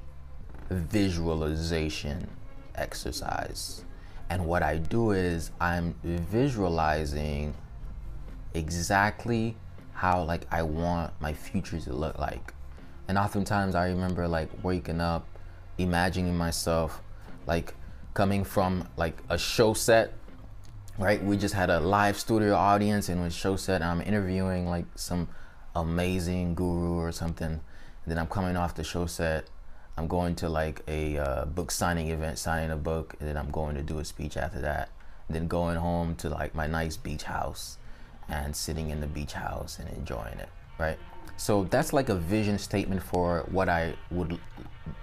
visualization 0.71 2.28
exercise. 2.75 3.85
And 4.30 4.47
what 4.47 4.62
I 4.62 4.78
do 4.78 5.12
is 5.12 5.50
I'm 5.61 5.94
visualizing 6.02 7.54
exactly 8.54 9.56
how 9.92 10.23
like 10.25 10.47
I 10.50 10.62
want 10.62 11.12
my 11.21 11.33
future 11.33 11.80
to 11.80 11.92
look 11.92 12.18
like. 12.18 12.52
And 13.09 13.18
oftentimes 13.18 13.75
I 13.75 13.88
remember 13.88 14.26
like 14.26 14.49
waking 14.62 15.00
up, 15.00 15.26
imagining 15.78 16.37
myself 16.37 17.02
like 17.47 17.75
coming 18.14 18.44
from 18.44 18.88
like 18.97 19.16
a 19.28 19.37
show 19.37 19.75
set, 19.75 20.14
right? 20.99 21.23
We 21.23 21.37
just 21.37 21.54
had 21.54 21.71
a 21.71 21.80
live 21.80 22.18
studio 22.18 22.54
audience 22.54 23.09
and 23.09 23.23
with 23.23 23.33
show 23.33 23.56
set 23.56 23.83
I'm 23.83 24.00
interviewing 24.00 24.66
like 24.66 24.87
some 24.94 25.28
amazing 25.76 26.54
guru 26.54 26.99
or 26.99 27.12
something. 27.12 27.47
And 27.47 27.61
then 28.06 28.18
I'm 28.18 28.26
coming 28.26 28.56
off 28.56 28.75
the 28.75 28.85
show 28.85 29.06
set. 29.06 29.49
I'm 29.96 30.08
going 30.08 30.34
to 30.36 30.48
like 30.48 30.82
a 30.88 31.18
uh, 31.18 31.44
book 31.44 31.70
signing 31.70 32.10
event, 32.10 32.38
signing 32.38 32.70
a 32.70 32.76
book, 32.76 33.14
and 33.20 33.28
then 33.28 33.36
I'm 33.36 33.50
going 33.50 33.76
to 33.76 33.82
do 33.82 33.98
a 33.98 34.04
speech 34.04 34.36
after 34.36 34.60
that. 34.60 34.90
And 35.28 35.36
then 35.36 35.46
going 35.46 35.76
home 35.76 36.16
to 36.16 36.28
like 36.28 36.54
my 36.54 36.66
nice 36.66 36.96
beach 36.96 37.22
house 37.22 37.78
and 38.28 38.54
sitting 38.54 38.90
in 38.90 39.00
the 39.00 39.06
beach 39.06 39.32
house 39.32 39.78
and 39.78 39.88
enjoying 39.96 40.38
it, 40.38 40.48
right? 40.78 40.98
So 41.36 41.64
that's 41.64 41.92
like 41.92 42.08
a 42.08 42.14
vision 42.14 42.58
statement 42.58 43.02
for 43.02 43.46
what 43.50 43.68
I 43.68 43.94
would 44.10 44.38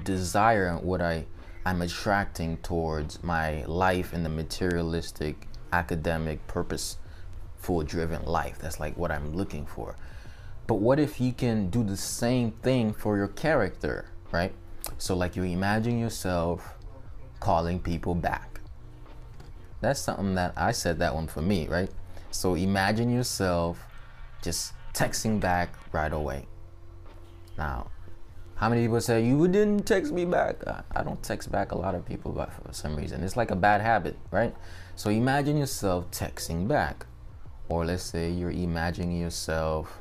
desire 0.04 0.68
and 0.68 0.84
what 0.84 1.02
I 1.02 1.26
I'm 1.64 1.84
attracting 1.84 2.58
towards 2.58 3.22
my 3.24 3.64
life 3.66 4.14
in 4.14 4.24
the 4.24 4.30
materialistic, 4.30 5.48
academic, 5.72 6.46
purposeful 6.48 7.84
driven 7.84 8.26
life. 8.26 8.58
That's 8.60 8.80
like 8.80 8.98
what 8.98 9.12
I'm 9.12 9.36
looking 9.36 9.68
for. 9.68 9.96
But 10.66 10.76
what 10.76 11.00
if 11.00 11.22
you 11.22 11.34
can 11.34 11.70
do 11.70 11.84
the 11.84 11.98
same 11.98 12.52
thing 12.52 12.94
for 12.94 13.16
your 13.16 13.28
character, 13.28 14.06
right? 14.32 14.54
So 14.98 15.16
like 15.16 15.36
you 15.36 15.44
imagine 15.44 16.00
yourself 16.00 16.76
calling 17.40 17.80
people 17.80 18.16
back. 18.16 18.60
That's 19.82 20.00
something 20.00 20.36
that 20.36 20.54
I 20.56 20.72
said 20.72 21.00
that 21.00 21.16
one 21.16 21.28
for 21.28 21.42
me, 21.42 21.68
right? 21.68 21.90
So 22.30 22.56
imagine 22.56 23.12
yourself 23.12 23.86
just 24.42 24.74
texting 24.94 25.40
back 25.40 25.74
right 25.92 26.14
away. 26.14 26.48
Now, 27.58 27.90
how 28.56 28.70
many 28.70 28.84
people 28.84 29.02
say 29.02 29.26
you 29.26 29.48
didn't 29.48 29.88
text 29.88 30.14
me 30.14 30.24
back? 30.24 30.58
I 30.92 31.02
don't 31.02 31.22
text 31.24 31.52
back 31.52 31.72
a 31.72 31.78
lot 31.78 31.96
of 31.96 32.06
people, 32.06 32.32
but 32.32 32.54
for 32.54 32.72
some 32.74 32.96
reason 32.96 33.24
it's 33.24 33.36
like 33.36 33.50
a 33.50 33.56
bad 33.56 33.82
habit, 33.82 34.18
right? 34.30 34.56
So 34.96 35.10
imagine 35.10 35.58
yourself 35.58 36.12
texting 36.12 36.68
back, 36.68 37.08
or 37.70 37.86
let's 37.86 38.04
say 38.04 38.30
you're 38.30 38.52
imagining 38.52 39.20
yourself 39.20 40.00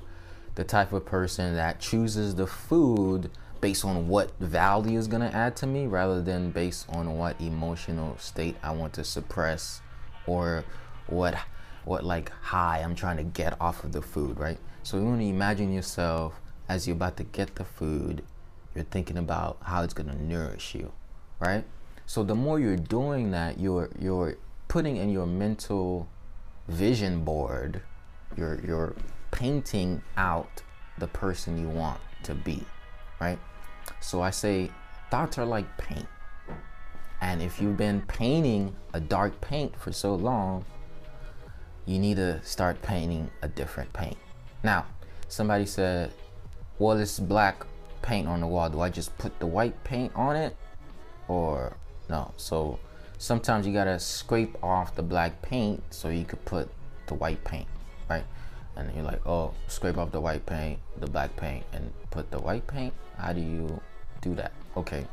the 0.56 0.64
type 0.64 0.92
of 0.92 1.06
person 1.06 1.54
that 1.54 1.80
chooses 1.80 2.34
the 2.34 2.46
food 2.46 3.30
based 3.60 3.84
on 3.84 4.08
what 4.08 4.30
value 4.40 4.98
is 4.98 5.06
going 5.06 5.22
to 5.22 5.34
add 5.36 5.56
to 5.56 5.66
me 5.66 5.86
rather 5.86 6.22
than 6.22 6.50
based 6.50 6.88
on 6.90 7.18
what 7.18 7.40
emotional 7.40 8.16
state 8.18 8.56
I 8.62 8.70
want 8.72 8.94
to 8.94 9.04
suppress 9.04 9.80
or 10.26 10.64
what 11.06 11.36
what 11.84 12.04
like 12.04 12.30
high 12.42 12.78
I'm 12.78 12.94
trying 12.94 13.16
to 13.16 13.22
get 13.22 13.60
off 13.60 13.84
of 13.84 13.92
the 13.92 14.02
food, 14.02 14.38
right? 14.38 14.58
So 14.82 14.98
you 14.98 15.04
want 15.04 15.20
to 15.20 15.26
imagine 15.26 15.72
yourself 15.72 16.40
as 16.68 16.86
you're 16.86 16.96
about 16.96 17.16
to 17.16 17.24
get 17.24 17.54
the 17.56 17.64
food, 17.64 18.22
you're 18.74 18.84
thinking 18.84 19.18
about 19.18 19.58
how 19.62 19.82
it's 19.82 19.94
going 19.94 20.08
to 20.08 20.22
nourish 20.22 20.74
you, 20.74 20.92
right? 21.40 21.64
So 22.06 22.22
the 22.22 22.34
more 22.34 22.60
you're 22.60 22.76
doing 22.76 23.30
that, 23.32 23.58
you're 23.58 23.90
you're 23.98 24.36
putting 24.68 24.96
in 24.96 25.10
your 25.10 25.26
mental 25.26 26.08
vision 26.68 27.24
board, 27.24 27.82
you're 28.36 28.60
you're 28.64 28.94
painting 29.30 30.02
out 30.16 30.62
the 30.98 31.06
person 31.08 31.58
you 31.58 31.68
want 31.68 32.00
to 32.24 32.34
be, 32.34 32.64
right? 33.20 33.38
So 34.00 34.22
I 34.22 34.30
say 34.30 34.70
thoughts 35.10 35.38
are 35.38 35.44
like 35.44 35.76
paint. 35.76 36.06
And 37.20 37.42
if 37.42 37.60
you've 37.60 37.76
been 37.76 38.02
painting 38.02 38.74
a 38.94 39.00
dark 39.00 39.40
paint 39.40 39.76
for 39.78 39.92
so 39.92 40.14
long, 40.14 40.64
you 41.84 41.98
need 41.98 42.16
to 42.16 42.42
start 42.42 42.80
painting 42.82 43.30
a 43.42 43.48
different 43.48 43.92
paint. 43.92 44.16
Now, 44.62 44.86
somebody 45.28 45.66
said, 45.66 46.12
well, 46.78 46.98
it's 46.98 47.20
black 47.20 47.66
paint 48.02 48.26
on 48.26 48.40
the 48.40 48.46
wall. 48.46 48.70
Do 48.70 48.80
I 48.80 48.88
just 48.88 49.16
put 49.18 49.38
the 49.38 49.46
white 49.46 49.82
paint 49.84 50.12
on 50.14 50.36
it? 50.36 50.56
Or 51.28 51.76
no? 52.08 52.32
So 52.36 52.78
sometimes 53.18 53.66
you 53.66 53.72
gotta 53.72 53.98
scrape 54.00 54.56
off 54.62 54.94
the 54.94 55.02
black 55.02 55.42
paint 55.42 55.82
so 55.90 56.08
you 56.08 56.24
could 56.24 56.44
put 56.46 56.70
the 57.06 57.14
white 57.14 57.44
paint, 57.44 57.68
right? 58.08 58.24
And 58.76 58.94
you're 58.94 59.04
like, 59.04 59.26
oh, 59.26 59.52
scrape 59.66 59.98
off 59.98 60.10
the 60.10 60.20
white 60.20 60.46
paint, 60.46 60.78
the 60.98 61.06
black 61.06 61.36
paint, 61.36 61.64
and 61.72 61.92
put 62.10 62.30
the 62.30 62.38
white 62.38 62.66
paint. 62.66 62.94
How 63.18 63.32
do 63.34 63.40
you 63.40 63.80
do 64.20 64.34
that? 64.36 64.52
Okay. 64.76 65.06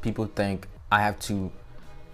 People 0.00 0.26
think 0.26 0.68
I 0.90 1.00
have 1.02 1.18
to 1.20 1.50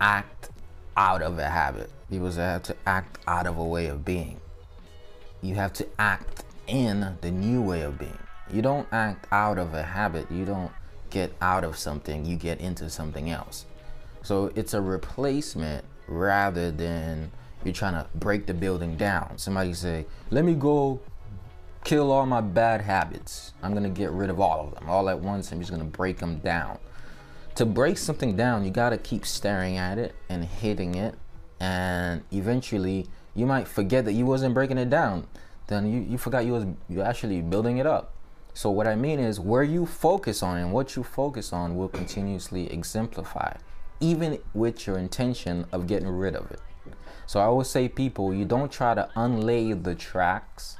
act 0.00 0.50
out 0.96 1.22
of 1.22 1.38
a 1.38 1.48
habit. 1.48 1.90
People 2.10 2.30
say 2.32 2.42
I 2.42 2.52
have 2.52 2.62
to 2.64 2.76
act 2.86 3.18
out 3.26 3.46
of 3.46 3.58
a 3.58 3.64
way 3.64 3.86
of 3.86 4.04
being 4.04 4.40
you 5.42 5.54
have 5.54 5.72
to 5.74 5.86
act 5.98 6.44
in 6.66 7.16
the 7.20 7.30
new 7.30 7.62
way 7.62 7.82
of 7.82 7.98
being. 7.98 8.18
You 8.52 8.62
don't 8.62 8.86
act 8.92 9.26
out 9.32 9.58
of 9.58 9.74
a 9.74 9.82
habit. 9.82 10.30
You 10.30 10.44
don't 10.44 10.72
get 11.08 11.32
out 11.40 11.64
of 11.64 11.76
something. 11.76 12.24
You 12.24 12.36
get 12.36 12.60
into 12.60 12.90
something 12.90 13.30
else. 13.30 13.64
So 14.22 14.52
it's 14.54 14.74
a 14.74 14.80
replacement 14.80 15.84
rather 16.06 16.70
than 16.70 17.30
you're 17.64 17.74
trying 17.74 17.94
to 17.94 18.06
break 18.14 18.46
the 18.46 18.54
building 18.54 18.96
down. 18.96 19.38
Somebody 19.38 19.72
say, 19.74 20.06
let 20.30 20.44
me 20.44 20.54
go 20.54 21.00
kill 21.84 22.12
all 22.12 22.26
my 22.26 22.40
bad 22.40 22.80
habits. 22.80 23.52
I'm 23.62 23.74
to 23.82 23.88
get 23.88 24.10
rid 24.10 24.30
of 24.30 24.40
all 24.40 24.66
of 24.66 24.74
them 24.74 24.88
all 24.88 25.08
at 25.08 25.20
once. 25.20 25.52
I'm 25.52 25.60
just 25.60 25.70
to 25.72 25.84
break 25.84 26.18
them 26.18 26.38
down. 26.38 26.78
To 27.56 27.66
break 27.66 27.98
something 27.98 28.36
down, 28.36 28.64
you 28.64 28.70
got 28.70 28.90
to 28.90 28.98
keep 28.98 29.26
staring 29.26 29.76
at 29.76 29.98
it 29.98 30.14
and 30.28 30.44
hitting 30.44 30.94
it 30.94 31.14
and 31.60 32.22
eventually 32.32 33.06
you 33.34 33.46
might 33.46 33.68
forget 33.68 34.04
that 34.06 34.14
you 34.14 34.26
wasn't 34.26 34.54
breaking 34.54 34.78
it 34.78 34.90
down. 34.90 35.26
Then 35.68 35.90
you, 35.92 36.00
you 36.00 36.18
forgot 36.18 36.46
you 36.46 36.52
was 36.52 36.66
you 36.88 37.02
actually 37.02 37.42
building 37.42 37.78
it 37.78 37.86
up. 37.86 38.14
So 38.54 38.70
what 38.70 38.88
I 38.88 38.96
mean 38.96 39.20
is 39.20 39.38
where 39.38 39.62
you 39.62 39.86
focus 39.86 40.42
on 40.42 40.56
and 40.56 40.72
what 40.72 40.96
you 40.96 41.04
focus 41.04 41.52
on 41.52 41.76
will 41.76 41.88
continuously 41.88 42.70
exemplify, 42.72 43.56
even 44.00 44.38
with 44.54 44.86
your 44.86 44.98
intention 44.98 45.66
of 45.70 45.86
getting 45.86 46.08
rid 46.08 46.34
of 46.34 46.50
it. 46.50 46.60
So 47.26 47.38
I 47.38 47.44
always 47.44 47.68
say 47.68 47.88
people, 47.88 48.34
you 48.34 48.44
don't 48.44 48.72
try 48.72 48.94
to 48.94 49.08
unlay 49.14 49.72
the 49.72 49.94
tracks 49.94 50.76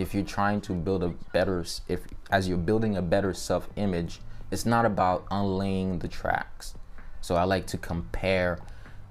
if 0.00 0.14
you're 0.14 0.24
trying 0.24 0.62
to 0.62 0.72
build 0.72 1.02
a 1.02 1.10
better 1.34 1.62
if 1.86 2.00
as 2.30 2.48
you're 2.48 2.56
building 2.56 2.96
a 2.96 3.02
better 3.02 3.34
self-image, 3.34 4.20
it's 4.50 4.64
not 4.64 4.86
about 4.86 5.26
unlaying 5.30 5.98
the 5.98 6.08
tracks. 6.08 6.74
So 7.20 7.34
I 7.34 7.44
like 7.44 7.66
to 7.66 7.76
compare 7.76 8.58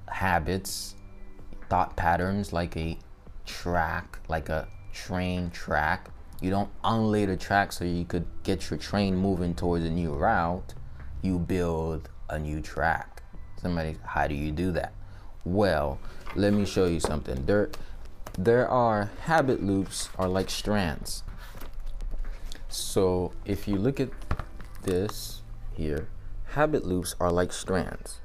habits, 0.08 0.96
thought 1.70 1.96
patterns 1.96 2.52
like 2.52 2.76
a 2.76 2.98
track, 3.46 4.18
like 4.28 4.50
a 4.50 4.68
train 4.92 5.52
track. 5.52 6.10
You 6.42 6.50
don't 6.50 6.72
unlay 6.84 7.26
the 7.26 7.38
track 7.38 7.72
so 7.72 7.86
you 7.86 8.06
could 8.06 8.26
get 8.42 8.72
your 8.72 8.80
train 8.80 9.16
moving 9.16 9.54
towards 9.54 9.86
a 9.86 9.92
new 9.92 10.16
route. 10.16 10.74
You 11.22 11.38
build 11.38 12.10
a 12.32 12.40
new 12.40 12.62
track. 12.62 13.22
Somebody, 13.62 13.98
how 14.04 14.26
do 14.26 14.34
you 14.34 14.52
do 14.52 14.72
that? 14.72 14.94
Well, 15.46 16.00
let 16.36 16.54
me 16.54 16.66
show 16.66 16.86
you 16.86 17.00
something. 17.00 17.46
There, 17.46 17.70
there 18.42 18.70
are 18.70 19.12
habit 19.24 19.62
loops 19.62 20.10
are 20.18 20.30
like 20.30 20.50
strands. 20.50 21.24
So 22.70 23.34
if 23.44 23.68
you 23.68 23.76
look 23.76 24.00
at 24.00 24.08
this 24.84 25.42
here, 25.74 26.08
habit 26.52 26.86
loops 26.86 27.16
are 27.20 27.34
like 27.34 27.52
strands. 27.52 28.22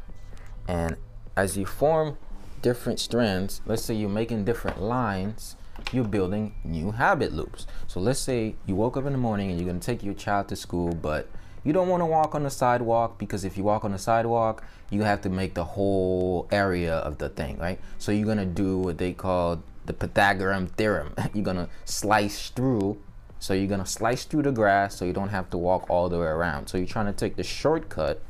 And 0.69 0.97
as 1.37 1.57
you 1.57 1.67
form 1.67 2.17
different 2.63 3.01
strands, 3.01 3.61
let's 3.67 3.83
say 3.83 3.95
you're 3.95 4.09
making 4.09 4.45
different 4.45 4.81
lines, 4.81 5.57
you're 5.91 6.05
building 6.05 6.55
new 6.63 6.93
habit 6.93 7.33
loops. 7.33 7.67
So 7.89 7.99
let's 7.99 8.21
say 8.21 8.55
you 8.67 8.77
woke 8.77 8.97
up 8.97 9.07
in 9.07 9.13
the 9.13 9.19
morning 9.19 9.51
and 9.51 9.59
you're 9.59 9.67
gonna 9.67 9.81
take 9.81 10.05
your 10.05 10.15
child 10.15 10.47
to 10.51 10.55
school, 10.55 10.95
but 10.95 11.29
you 11.65 11.73
don't 11.73 11.89
want 11.89 12.03
to 12.03 12.07
walk 12.07 12.37
on 12.37 12.45
the 12.45 12.51
sidewalk 12.51 13.19
because 13.19 13.45
if 13.45 13.57
you 13.57 13.65
walk 13.65 13.85
on 13.85 13.91
the 13.91 13.99
sidewalk, 13.99 14.63
you 14.91 15.03
have 15.03 15.23
to 15.23 15.29
make 15.29 15.55
the 15.55 15.65
whole 15.65 16.47
area 16.53 16.99
of 16.99 17.19
the 17.19 17.31
thing, 17.31 17.59
right? 17.59 17.81
So 17.99 18.13
you're 18.13 18.29
gonna 18.29 18.47
do 18.47 18.79
what 18.79 18.99
they 18.99 19.13
call 19.13 19.61
the 19.87 19.93
Pythagorean 19.93 20.69
theorem. 20.69 21.15
you're 21.35 21.45
gonna 21.45 21.69
slice 21.85 22.51
through. 22.51 23.01
So 23.39 23.53
you're 23.53 23.69
gonna 23.69 23.87
slice 23.87 24.25
through 24.25 24.43
the 24.43 24.53
grass 24.53 24.97
so 24.97 25.05
you 25.05 25.13
don't 25.13 25.29
have 25.29 25.51
to 25.51 25.59
walk 25.59 25.89
all 25.91 26.09
the 26.09 26.19
way 26.19 26.27
around. 26.27 26.69
So 26.69 26.79
you're 26.79 26.87
trying 26.87 27.07
to 27.07 27.13
take 27.13 27.37
the 27.37 27.43
shortcut 27.43 28.23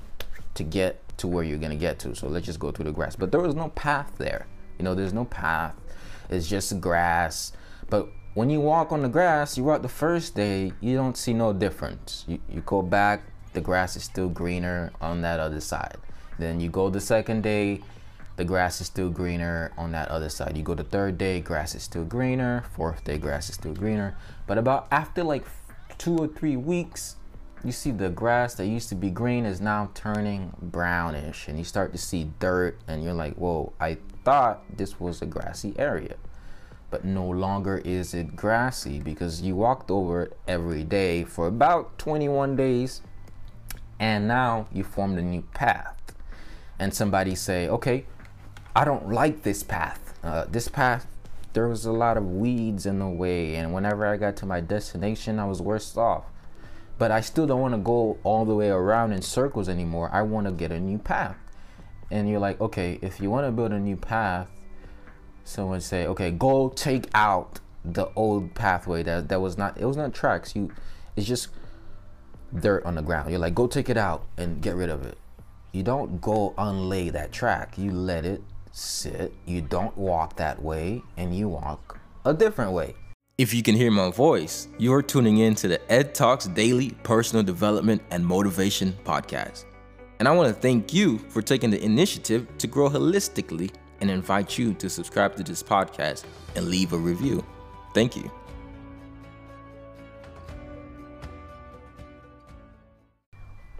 to 0.54 0.64
get 0.64 1.00
to 1.18 1.28
where 1.28 1.44
you're 1.44 1.58
gonna 1.58 1.76
get 1.76 1.98
to. 2.00 2.14
So 2.14 2.28
let's 2.28 2.46
just 2.46 2.58
go 2.58 2.70
through 2.70 2.86
the 2.86 2.92
grass. 2.92 3.16
But 3.16 3.30
there 3.30 3.40
was 3.40 3.54
no 3.54 3.68
path 3.70 4.12
there. 4.18 4.46
You 4.78 4.84
know, 4.84 4.94
there's 4.94 5.12
no 5.12 5.24
path. 5.24 5.74
It's 6.28 6.48
just 6.48 6.80
grass. 6.80 7.52
But 7.90 8.08
when 8.34 8.50
you 8.50 8.60
walk 8.60 8.90
on 8.90 9.02
the 9.02 9.08
grass, 9.08 9.56
you 9.56 9.62
walk 9.64 9.82
the 9.82 9.88
first 9.88 10.34
day, 10.34 10.72
you 10.80 10.96
don't 10.96 11.16
see 11.16 11.32
no 11.32 11.52
difference. 11.52 12.24
You, 12.26 12.40
you 12.48 12.62
go 12.62 12.82
back, 12.82 13.22
the 13.52 13.60
grass 13.60 13.94
is 13.96 14.02
still 14.02 14.28
greener 14.28 14.92
on 15.00 15.22
that 15.22 15.38
other 15.38 15.60
side. 15.60 15.96
Then 16.38 16.58
you 16.58 16.68
go 16.68 16.90
the 16.90 17.00
second 17.00 17.42
day, 17.42 17.80
the 18.36 18.44
grass 18.44 18.80
is 18.80 18.86
still 18.86 19.10
greener 19.10 19.72
on 19.76 19.92
that 19.92 20.08
other 20.08 20.28
side. 20.28 20.56
You 20.56 20.62
go 20.62 20.74
the 20.74 20.84
third 20.84 21.18
day, 21.18 21.40
grass 21.40 21.74
is 21.74 21.82
still 21.82 22.04
greener. 22.04 22.64
Fourth 22.72 23.04
day, 23.04 23.18
grass 23.18 23.48
is 23.48 23.54
still 23.54 23.74
greener. 23.74 24.16
But 24.46 24.58
about 24.58 24.88
after 24.90 25.22
like 25.22 25.44
two 25.98 26.16
or 26.16 26.26
three 26.26 26.56
weeks, 26.56 27.16
you 27.64 27.72
see 27.72 27.90
the 27.90 28.10
grass 28.10 28.54
that 28.54 28.66
used 28.66 28.88
to 28.90 28.94
be 28.94 29.10
green 29.10 29.46
is 29.46 29.60
now 29.60 29.90
turning 29.94 30.52
brownish 30.60 31.48
and 31.48 31.56
you 31.56 31.64
start 31.64 31.92
to 31.92 31.98
see 31.98 32.30
dirt 32.38 32.78
and 32.86 33.02
you're 33.02 33.14
like, 33.14 33.34
whoa, 33.34 33.72
I 33.80 33.98
thought 34.24 34.62
this 34.76 35.00
was 35.00 35.22
a 35.22 35.26
grassy 35.26 35.74
area 35.78 36.16
but 36.94 37.04
no 37.04 37.28
longer 37.28 37.78
is 37.78 38.14
it 38.14 38.36
grassy 38.36 39.00
because 39.00 39.42
you 39.42 39.56
walked 39.56 39.90
over 39.90 40.22
it 40.22 40.38
every 40.46 40.84
day 40.84 41.24
for 41.24 41.48
about 41.48 41.98
21 41.98 42.54
days 42.54 43.02
and 43.98 44.28
now 44.28 44.68
you 44.72 44.84
formed 44.84 45.18
a 45.18 45.22
new 45.22 45.42
path 45.54 45.96
and 46.78 46.94
somebody 46.94 47.34
say 47.34 47.68
okay 47.68 48.04
i 48.74 48.84
don't 48.84 49.10
like 49.10 49.42
this 49.42 49.62
path 49.62 50.18
uh, 50.22 50.44
this 50.50 50.68
path 50.68 51.06
there 51.52 51.68
was 51.68 51.84
a 51.84 51.92
lot 51.92 52.16
of 52.16 52.24
weeds 52.24 52.86
in 52.86 52.98
the 52.98 53.08
way 53.08 53.54
and 53.54 53.72
whenever 53.72 54.06
i 54.06 54.16
got 54.16 54.36
to 54.36 54.46
my 54.46 54.60
destination 54.60 55.38
i 55.38 55.44
was 55.44 55.60
worse 55.60 55.96
off 55.96 56.24
but 56.98 57.10
i 57.10 57.20
still 57.20 57.46
don't 57.46 57.60
want 57.60 57.74
to 57.74 57.78
go 57.78 58.18
all 58.24 58.44
the 58.44 58.54
way 58.54 58.68
around 58.68 59.12
in 59.12 59.22
circles 59.22 59.68
anymore 59.68 60.10
i 60.12 60.22
want 60.22 60.46
to 60.46 60.52
get 60.52 60.72
a 60.72 60.80
new 60.80 60.98
path 60.98 61.36
and 62.10 62.28
you're 62.28 62.40
like 62.40 62.60
okay 62.60 62.98
if 63.02 63.20
you 63.20 63.30
want 63.30 63.46
to 63.46 63.52
build 63.52 63.72
a 63.72 63.78
new 63.78 63.96
path 63.96 64.48
someone 65.44 65.80
say, 65.80 66.06
okay, 66.06 66.30
go 66.30 66.70
take 66.70 67.08
out 67.14 67.60
the 67.84 68.08
old 68.16 68.54
pathway 68.54 69.02
that 69.02 69.28
that 69.28 69.40
was 69.40 69.58
not 69.58 69.78
it 69.78 69.84
was 69.84 69.96
not 69.96 70.14
tracks. 70.14 70.56
You 70.56 70.72
it's 71.16 71.26
just 71.26 71.48
dirt 72.58 72.84
on 72.84 72.94
the 72.94 73.02
ground. 73.02 73.30
You're 73.30 73.38
like, 73.38 73.54
go 73.54 73.66
take 73.66 73.88
it 73.88 73.96
out 73.96 74.24
and 74.36 74.62
get 74.62 74.74
rid 74.74 74.88
of 74.88 75.04
it. 75.04 75.18
You 75.72 75.82
don't 75.82 76.20
go 76.20 76.54
unlay 76.56 77.10
that 77.10 77.30
track. 77.30 77.76
You 77.76 77.92
let 77.92 78.24
it 78.24 78.42
sit. 78.74 79.32
You 79.46 79.60
don't 79.60 79.96
walk 79.96 80.36
that 80.36 80.60
way 80.62 81.02
and 81.16 81.36
you 81.36 81.48
walk 81.48 81.98
a 82.24 82.34
different 82.34 82.72
way. 82.72 82.94
If 83.38 83.54
you 83.54 83.62
can 83.62 83.74
hear 83.74 83.90
my 83.90 84.10
voice, 84.10 84.68
you're 84.78 85.02
tuning 85.02 85.38
in 85.38 85.54
to 85.56 85.68
the 85.68 85.92
Ed 85.92 86.14
Talks 86.14 86.46
Daily 86.46 86.90
Personal 87.02 87.42
Development 87.42 88.02
and 88.10 88.24
Motivation 88.24 88.96
Podcast. 89.04 89.64
And 90.18 90.28
I 90.28 90.32
want 90.32 90.54
to 90.54 90.60
thank 90.60 90.94
you 90.94 91.18
for 91.18 91.42
taking 91.42 91.70
the 91.70 91.82
initiative 91.82 92.46
to 92.58 92.66
grow 92.66 92.88
holistically 92.88 93.72
and 94.00 94.10
invite 94.10 94.58
you 94.58 94.74
to 94.74 94.88
subscribe 94.88 95.36
to 95.36 95.42
this 95.42 95.62
podcast 95.62 96.24
and 96.54 96.66
leave 96.66 96.92
a 96.92 96.98
review. 96.98 97.44
Thank 97.92 98.16
you. 98.16 98.30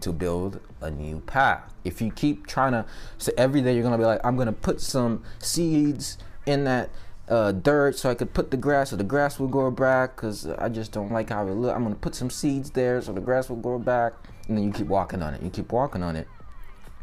To 0.05 0.13
build 0.13 0.59
a 0.81 0.91
new 0.91 1.19
path. 1.21 1.73
If 1.83 1.99
you 1.99 2.11
keep 2.11 2.45
trying 2.45 2.73
to, 2.73 2.85
so 3.17 3.31
every 3.37 3.63
day 3.63 3.73
you're 3.73 3.81
gonna 3.81 3.97
be 3.97 4.05
like, 4.05 4.23
I'm 4.23 4.37
gonna 4.37 4.53
put 4.53 4.79
some 4.79 5.23
seeds 5.39 6.19
in 6.45 6.63
that 6.65 6.91
uh, 7.27 7.53
dirt 7.53 7.97
so 7.97 8.11
I 8.11 8.13
could 8.13 8.31
put 8.31 8.51
the 8.51 8.57
grass 8.57 8.91
so 8.91 8.97
the 8.97 9.03
grass 9.03 9.39
will 9.39 9.47
grow 9.47 9.71
back 9.71 10.15
because 10.15 10.45
I 10.45 10.69
just 10.69 10.91
don't 10.91 11.11
like 11.11 11.31
how 11.31 11.47
it 11.47 11.53
look. 11.53 11.75
I'm 11.75 11.81
gonna 11.81 11.95
put 11.95 12.13
some 12.13 12.29
seeds 12.29 12.69
there 12.69 13.01
so 13.01 13.13
the 13.13 13.19
grass 13.19 13.49
will 13.49 13.55
grow 13.55 13.79
back, 13.79 14.13
and 14.47 14.55
then 14.55 14.63
you 14.65 14.71
keep 14.71 14.85
walking 14.85 15.23
on 15.23 15.33
it. 15.33 15.41
You 15.41 15.49
keep 15.49 15.71
walking 15.71 16.03
on 16.03 16.15
it, 16.15 16.27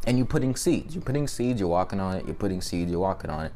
and 0.07 0.17
you're 0.17 0.25
putting 0.25 0.55
seeds. 0.55 0.95
You're 0.95 1.03
putting 1.03 1.27
seeds, 1.27 1.59
you're 1.59 1.67
walking 1.67 1.99
on 1.99 2.15
it, 2.15 2.25
you're 2.25 2.35
putting 2.35 2.61
seeds, 2.61 2.89
you're 2.89 3.01
walking 3.01 3.29
on 3.29 3.47
it. 3.47 3.53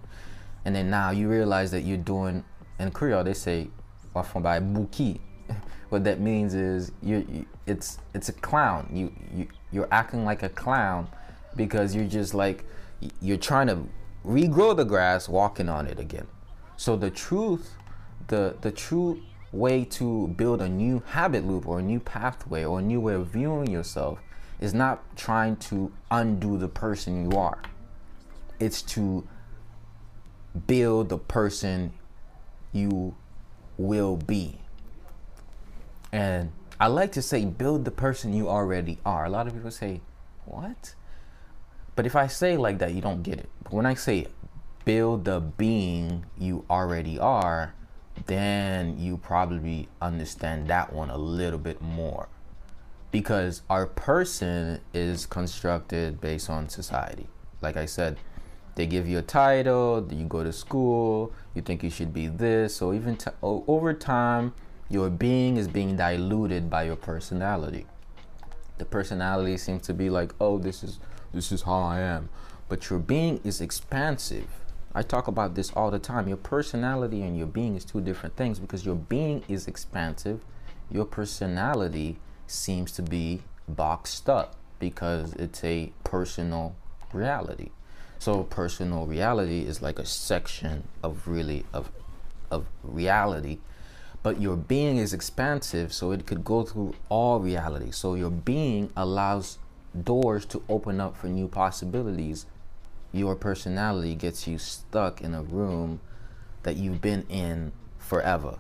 And 0.66 0.76
then 0.76 0.90
now 0.90 1.12
you 1.12 1.30
realize 1.30 1.72
that 1.72 1.84
you're 1.84 1.96
doing, 1.96 2.44
in 2.80 2.92
Creole, 2.92 3.24
they 3.24 3.34
say, 3.34 3.70
buki. 4.14 5.22
what 5.90 6.04
that 6.04 6.20
means 6.20 6.54
is 6.54 6.92
you, 7.02 7.26
you, 7.30 7.46
it's 7.66 8.00
it's 8.14 8.30
a 8.30 8.34
clown. 8.34 8.90
You, 8.92 9.14
you 9.36 9.48
you're 9.72 9.88
acting 9.92 10.26
like 10.26 10.44
a 10.44 10.50
clown 10.50 11.08
because 11.56 11.96
you're 11.96 12.06
just 12.06 12.34
like 12.34 12.64
you're 13.22 13.38
trying 13.38 13.68
to 13.68 13.88
regrow 14.26 14.76
the 14.76 14.84
grass 14.86 15.30
walking 15.30 15.70
on 15.70 15.88
it 15.88 16.00
again. 16.00 16.28
So 16.78 16.96
the 16.96 17.10
truth, 17.10 17.74
the 18.28 18.56
the 18.62 18.72
true 18.72 19.22
way 19.52 19.86
to 19.86 20.28
build 20.30 20.62
a 20.62 20.70
new 20.70 21.02
habit 21.08 21.46
loop 21.46 21.68
or 21.68 21.80
a 21.80 21.82
new 21.82 22.00
pathway 22.00 22.64
or 22.64 22.80
a 22.80 22.82
new 22.82 23.00
way 23.00 23.14
of 23.14 23.28
viewing 23.28 23.72
yourself 23.72 24.20
is 24.60 24.74
not 24.74 25.16
trying 25.16 25.56
to 25.56 25.92
undo 26.12 26.58
the 26.58 26.68
person 26.68 27.30
you 27.30 27.38
are. 27.38 27.62
It's 28.60 28.82
to 28.84 29.28
build 30.66 31.10
the 31.10 31.18
person 31.18 31.94
you 32.72 33.16
will 33.78 34.18
be. 34.18 34.60
And 36.18 36.52
I 36.80 36.88
like 36.88 37.12
to 37.12 37.22
say, 37.22 37.46
build 37.46 37.86
the 37.86 37.92
person 37.92 38.34
you 38.34 38.50
already 38.50 38.98
are. 39.06 39.26
A 39.26 39.30
lot 39.30 39.46
of 39.46 39.54
people 39.54 39.70
say, 39.70 40.02
what? 40.46 40.96
But 41.96 42.08
if 42.08 42.16
I 42.16 42.26
say 42.26 42.58
like 42.58 42.80
that, 42.80 42.96
you 42.96 43.02
don't 43.02 43.22
get 43.22 43.38
it. 43.38 43.48
But 43.62 43.74
when 43.74 43.86
I 43.86 43.94
say 43.94 44.26
build 44.84 45.26
the 45.26 45.40
being 45.40 46.26
you 46.36 46.66
already 46.72 47.20
are, 47.20 47.76
then 48.26 48.98
you 48.98 49.18
probably 49.18 49.90
understand 50.02 50.68
that 50.70 50.92
one 50.92 51.12
a 51.12 51.18
little 51.18 51.60
bit 51.60 51.84
more 51.84 52.30
because 53.12 53.62
our 53.70 53.86
person 53.86 54.82
is 54.96 55.28
constructed 55.28 56.20
based 56.20 56.50
on 56.50 56.68
society. 56.68 57.28
Like 57.62 57.78
I 57.78 57.86
said, 57.86 58.18
they 58.74 58.88
give 58.88 59.08
you 59.08 59.20
a 59.20 59.22
title, 59.22 60.08
you 60.12 60.26
go 60.26 60.44
to 60.44 60.52
school, 60.52 61.32
you 61.54 61.62
think 61.62 61.84
you 61.84 61.92
should 61.92 62.12
be 62.12 62.26
this, 62.26 62.76
so 62.76 62.92
even 62.92 63.18
t- 63.18 63.30
over 63.44 63.94
time, 63.94 64.56
your 64.90 65.10
being 65.10 65.58
is 65.58 65.68
being 65.68 65.98
diluted 65.98 66.70
by 66.70 66.84
your 66.84 66.96
personality. 66.96 67.86
The 68.78 68.86
personality 68.86 69.58
seems 69.58 69.84
to 69.88 69.94
be 69.94 70.10
like, 70.10 70.34
oh, 70.40 70.58
this 70.58 70.84
is 70.84 71.00
this 71.34 71.52
is 71.52 71.64
how 71.64 71.82
I 71.82 72.00
am, 72.00 72.30
but 72.70 72.90
your 72.90 73.00
being 73.00 73.42
is 73.44 73.60
expansive. 73.60 74.48
I 74.96 75.04
talk 75.04 75.28
about 75.28 75.56
this 75.56 75.72
all 75.74 75.92
the 75.92 76.00
time. 76.00 76.28
Your 76.28 76.38
personality 76.38 77.22
and 77.22 77.38
your 77.38 77.48
being 77.48 77.76
is 77.76 77.86
two 77.86 78.02
different 78.02 78.36
things 78.36 78.60
because 78.60 78.86
your 78.86 78.96
being 78.96 79.44
is 79.48 79.68
expansive, 79.68 80.40
your 80.90 81.06
personality 81.06 82.18
seems 82.48 82.92
to 82.94 83.02
be 83.02 83.42
boxed 83.68 84.30
up 84.30 84.56
because 84.80 85.34
it's 85.34 85.64
a 85.64 85.92
personal 86.04 86.76
reality. 87.14 87.70
So 88.20 88.44
personal 88.44 89.06
reality 89.06 89.62
is 89.62 89.82
like 89.82 90.00
a 90.00 90.06
section 90.06 90.88
of 91.04 91.28
really 91.28 91.66
of 91.74 91.92
of 92.50 92.66
reality, 92.84 93.60
but 94.28 94.42
your 94.42 94.58
being 94.58 94.98
is 94.98 95.14
expansive, 95.14 95.94
so 95.94 96.12
it 96.12 96.26
could 96.26 96.44
go 96.44 96.62
through 96.62 96.94
all 97.08 97.40
reality. 97.40 97.92
So 97.92 98.16
your 98.16 98.30
being 98.30 98.90
allows 98.94 99.58
doors 100.04 100.46
to 100.48 100.62
open 100.68 101.00
up 101.00 101.16
for 101.16 101.28
new 101.28 101.48
possibilities. 101.48 102.46
Your 103.14 103.38
personality 103.38 104.16
gets 104.16 104.46
you 104.46 104.58
stuck 104.58 105.22
in 105.22 105.34
a 105.34 105.44
room 105.44 106.02
that 106.64 106.76
you've 106.76 107.00
been 107.00 107.26
in 107.30 107.72
forever. 108.00 108.60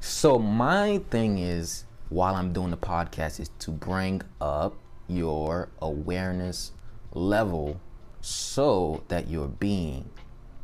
So 0.00 0.38
my 0.38 0.98
thing 1.08 1.38
is 1.38 1.86
while 2.10 2.34
I'm 2.34 2.52
doing 2.52 2.70
the 2.70 2.76
podcast 2.76 3.40
is 3.40 3.48
to 3.60 3.70
bring 3.70 4.20
up 4.38 4.76
your 5.08 5.70
awareness 5.80 6.72
level 7.14 7.80
so 8.20 9.02
that 9.08 9.30
your 9.30 9.48
being 9.48 10.10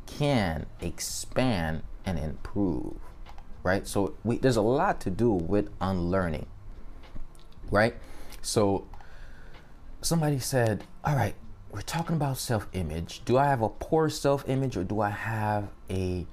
can 0.05 0.67
expand 0.83 1.85
and 2.05 2.19
improve 2.19 2.99
right? 3.67 3.87
So 3.87 4.15
we, 4.25 4.39
there's 4.39 4.57
a 4.57 4.63
lot 4.63 5.01
to 5.03 5.11
do 5.11 5.31
with 5.31 5.71
unlearning 5.81 6.47
right? 7.71 7.95
So 8.43 8.87
somebody 10.01 10.39
said 10.39 10.85
all 11.05 11.17
right 11.17 11.35
we're 11.71 11.83
talking 11.83 12.17
about 12.17 12.39
self-image. 12.39 13.25
Do 13.25 13.37
i 13.37 13.47
have 13.47 13.61
a 13.61 13.69
poor 13.69 14.09
self-image 14.09 14.77
or 14.77 14.85
do 14.85 15.01
i 15.01 15.11
have 15.11 15.69
a 15.91 16.27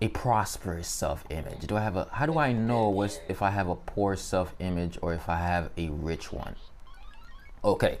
a 0.00 0.08
prosperous 0.08 0.88
self-image? 0.88 1.66
Do 1.66 1.76
i 1.76 1.80
have 1.80 1.96
a 1.96 2.08
how 2.12 2.26
do 2.26 2.38
i 2.38 2.52
know 2.52 2.88
what's, 2.88 3.20
if 3.28 3.40
i 3.40 3.50
have 3.50 3.68
a 3.68 3.76
poor 3.76 4.16
self-image 4.16 4.98
or 5.00 5.14
if 5.14 5.28
i 5.28 5.36
have 5.36 5.70
a 5.76 5.88
rich 5.90 6.32
one? 6.32 6.56
Okay 7.64 7.98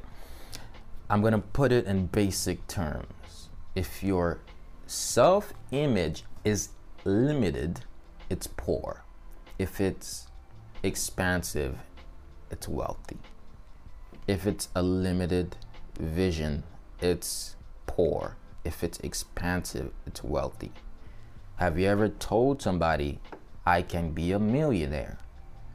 I'm 1.10 1.22
going 1.22 1.32
to 1.32 1.38
put 1.38 1.72
it 1.72 1.86
in 1.86 2.06
basic 2.06 2.66
terms. 2.66 3.48
If 3.74 4.02
your 4.02 4.40
self 4.86 5.54
image 5.70 6.24
is 6.44 6.70
limited, 7.04 7.80
it's 8.30 8.46
poor. 8.46 9.04
If 9.58 9.80
it's 9.80 10.28
expansive, 10.82 11.78
it's 12.50 12.68
wealthy. 12.68 13.18
If 14.26 14.46
it's 14.46 14.68
a 14.74 14.82
limited 14.82 15.56
vision, 15.98 16.64
it's 17.00 17.56
poor. 17.86 18.36
If 18.64 18.84
it's 18.84 18.98
expansive, 19.00 19.92
it's 20.06 20.22
wealthy. 20.22 20.72
Have 21.56 21.78
you 21.78 21.88
ever 21.88 22.08
told 22.08 22.62
somebody, 22.62 23.20
I 23.66 23.82
can 23.82 24.10
be 24.10 24.32
a 24.32 24.38
millionaire? 24.38 25.18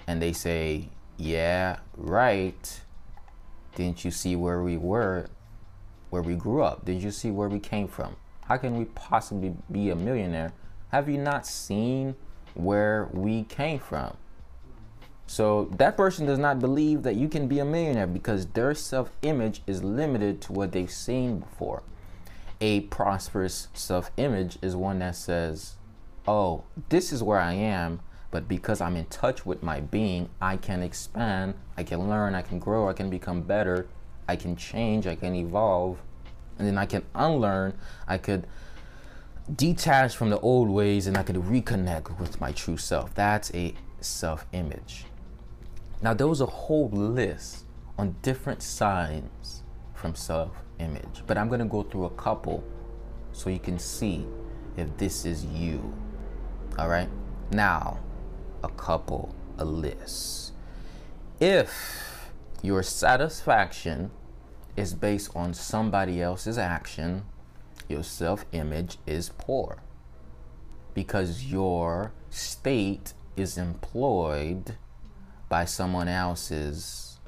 And 0.08 0.22
they 0.22 0.34
say, 0.34 0.90
Yeah, 1.18 1.80
right 1.96 2.82
didn't 3.76 4.06
you 4.06 4.12
see 4.12 4.36
where 4.36 4.62
we 4.62 4.78
were, 4.78 5.28
where 6.10 6.22
we 6.22 6.36
grew 6.36 6.62
up? 6.62 6.86
Did 6.86 7.02
you 7.02 7.12
see 7.12 7.32
where 7.32 7.50
we 7.50 7.60
came 7.60 7.88
from? 7.88 8.16
How 8.46 8.58
can 8.58 8.78
we 8.78 8.86
possibly 8.86 9.56
be 9.72 9.90
a 9.90 9.96
millionaire? 9.96 10.54
Have 10.90 11.10
you 11.10 11.18
not 11.18 11.48
seen 11.48 12.16
where 12.56 13.10
we 13.12 13.44
came 13.44 13.80
from? 13.80 14.18
So 15.26 15.66
that 15.78 15.98
person 15.98 16.26
does 16.26 16.40
not 16.40 16.60
believe 16.60 17.04
that 17.04 17.16
you 17.16 17.28
can 17.28 17.48
be 17.48 17.60
a 17.60 17.66
millionaire 17.66 18.08
because 18.08 18.48
their 18.48 18.76
self 18.76 19.12
image 19.22 19.62
is 19.66 19.84
limited 19.84 20.42
to 20.42 20.54
what 20.54 20.72
they've 20.72 20.92
seen 20.92 21.40
before. 21.40 21.84
A 22.62 22.82
prosperous 22.82 23.70
self 23.74 24.12
image 24.18 24.58
is 24.62 24.76
one 24.76 25.00
that 25.00 25.16
says, 25.16 25.76
Oh, 26.28 26.64
this 26.90 27.12
is 27.12 27.24
where 27.24 27.40
I 27.40 27.54
am. 27.54 28.02
But 28.32 28.48
because 28.48 28.82
I'm 28.82 28.96
in 28.96 29.06
touch 29.06 29.46
with 29.46 29.62
my 29.62 29.80
being, 29.80 30.30
I 30.42 30.58
can 30.58 30.82
expand, 30.82 31.54
I 31.78 31.84
can 31.84 32.10
learn, 32.10 32.34
I 32.34 32.42
can 32.42 32.58
grow, 32.58 32.90
I 32.90 32.94
can 32.94 33.10
become 33.10 33.44
better, 33.44 33.88
I 34.28 34.36
can 34.36 34.56
change, 34.56 35.06
I 35.06 35.14
can 35.14 35.36
evolve, 35.36 36.00
and 36.58 36.68
then 36.68 36.78
I 36.78 36.88
can 36.88 37.04
unlearn, 37.14 37.74
I 38.08 38.18
could 38.18 38.48
detach 39.52 40.16
from 40.16 40.30
the 40.30 40.40
old 40.40 40.70
ways 40.70 41.08
and 41.08 41.18
I 41.18 41.24
could 41.24 41.36
reconnect 41.36 42.20
with 42.20 42.40
my 42.40 42.52
true 42.52 42.78
self. 42.78 43.14
That's 43.14 43.54
a 43.54 43.74
self 44.00 44.46
image. 44.54 45.06
Now, 46.02 46.14
there 46.14 46.28
was 46.28 46.42
a 46.42 46.46
whole 46.46 46.90
list 46.90 47.66
on 47.98 48.16
different 48.22 48.62
signs 48.62 49.64
from 49.94 50.16
self 50.16 50.52
image, 50.80 51.24
but 51.28 51.38
I'm 51.38 51.48
going 51.48 51.60
to 51.60 51.66
go 51.66 51.84
through 51.84 52.06
a 52.06 52.10
couple 52.12 52.64
so 53.32 53.50
you 53.50 53.60
can 53.60 53.80
see 53.80 54.26
if 54.78 54.96
this 54.98 55.26
is 55.26 55.46
you. 55.46 55.94
All 56.78 56.90
right? 56.90 57.10
Now, 57.52 58.00
a 58.64 58.70
couple, 58.70 59.34
a 59.58 59.66
list. 59.66 60.54
If 61.40 62.32
your 62.62 62.82
satisfaction 62.84 64.12
is 64.76 64.94
based 64.94 65.36
on 65.36 65.54
somebody 65.54 66.22
else's 66.22 66.58
action, 66.58 67.26
your 67.88 68.04
self 68.04 68.46
image 68.52 68.98
is 69.06 69.30
poor 69.38 69.78
because 70.94 71.46
your 71.46 72.12
state 72.30 73.14
is 73.36 73.58
employed 73.58 74.78
by 75.50 75.66
someone 75.66 76.08
else's 76.08 77.20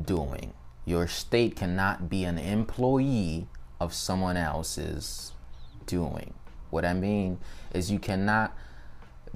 doing. 0.00 0.52
Your 0.84 1.06
state 1.06 1.56
cannot 1.56 2.08
be 2.10 2.24
an 2.24 2.38
employee 2.38 3.46
of 3.80 3.94
someone 3.94 4.36
else's 4.36 5.32
doing. 5.86 6.34
What 6.70 6.84
I 6.84 6.92
mean 6.92 7.38
is, 7.72 7.90
you 7.90 7.98
cannot 7.98 8.56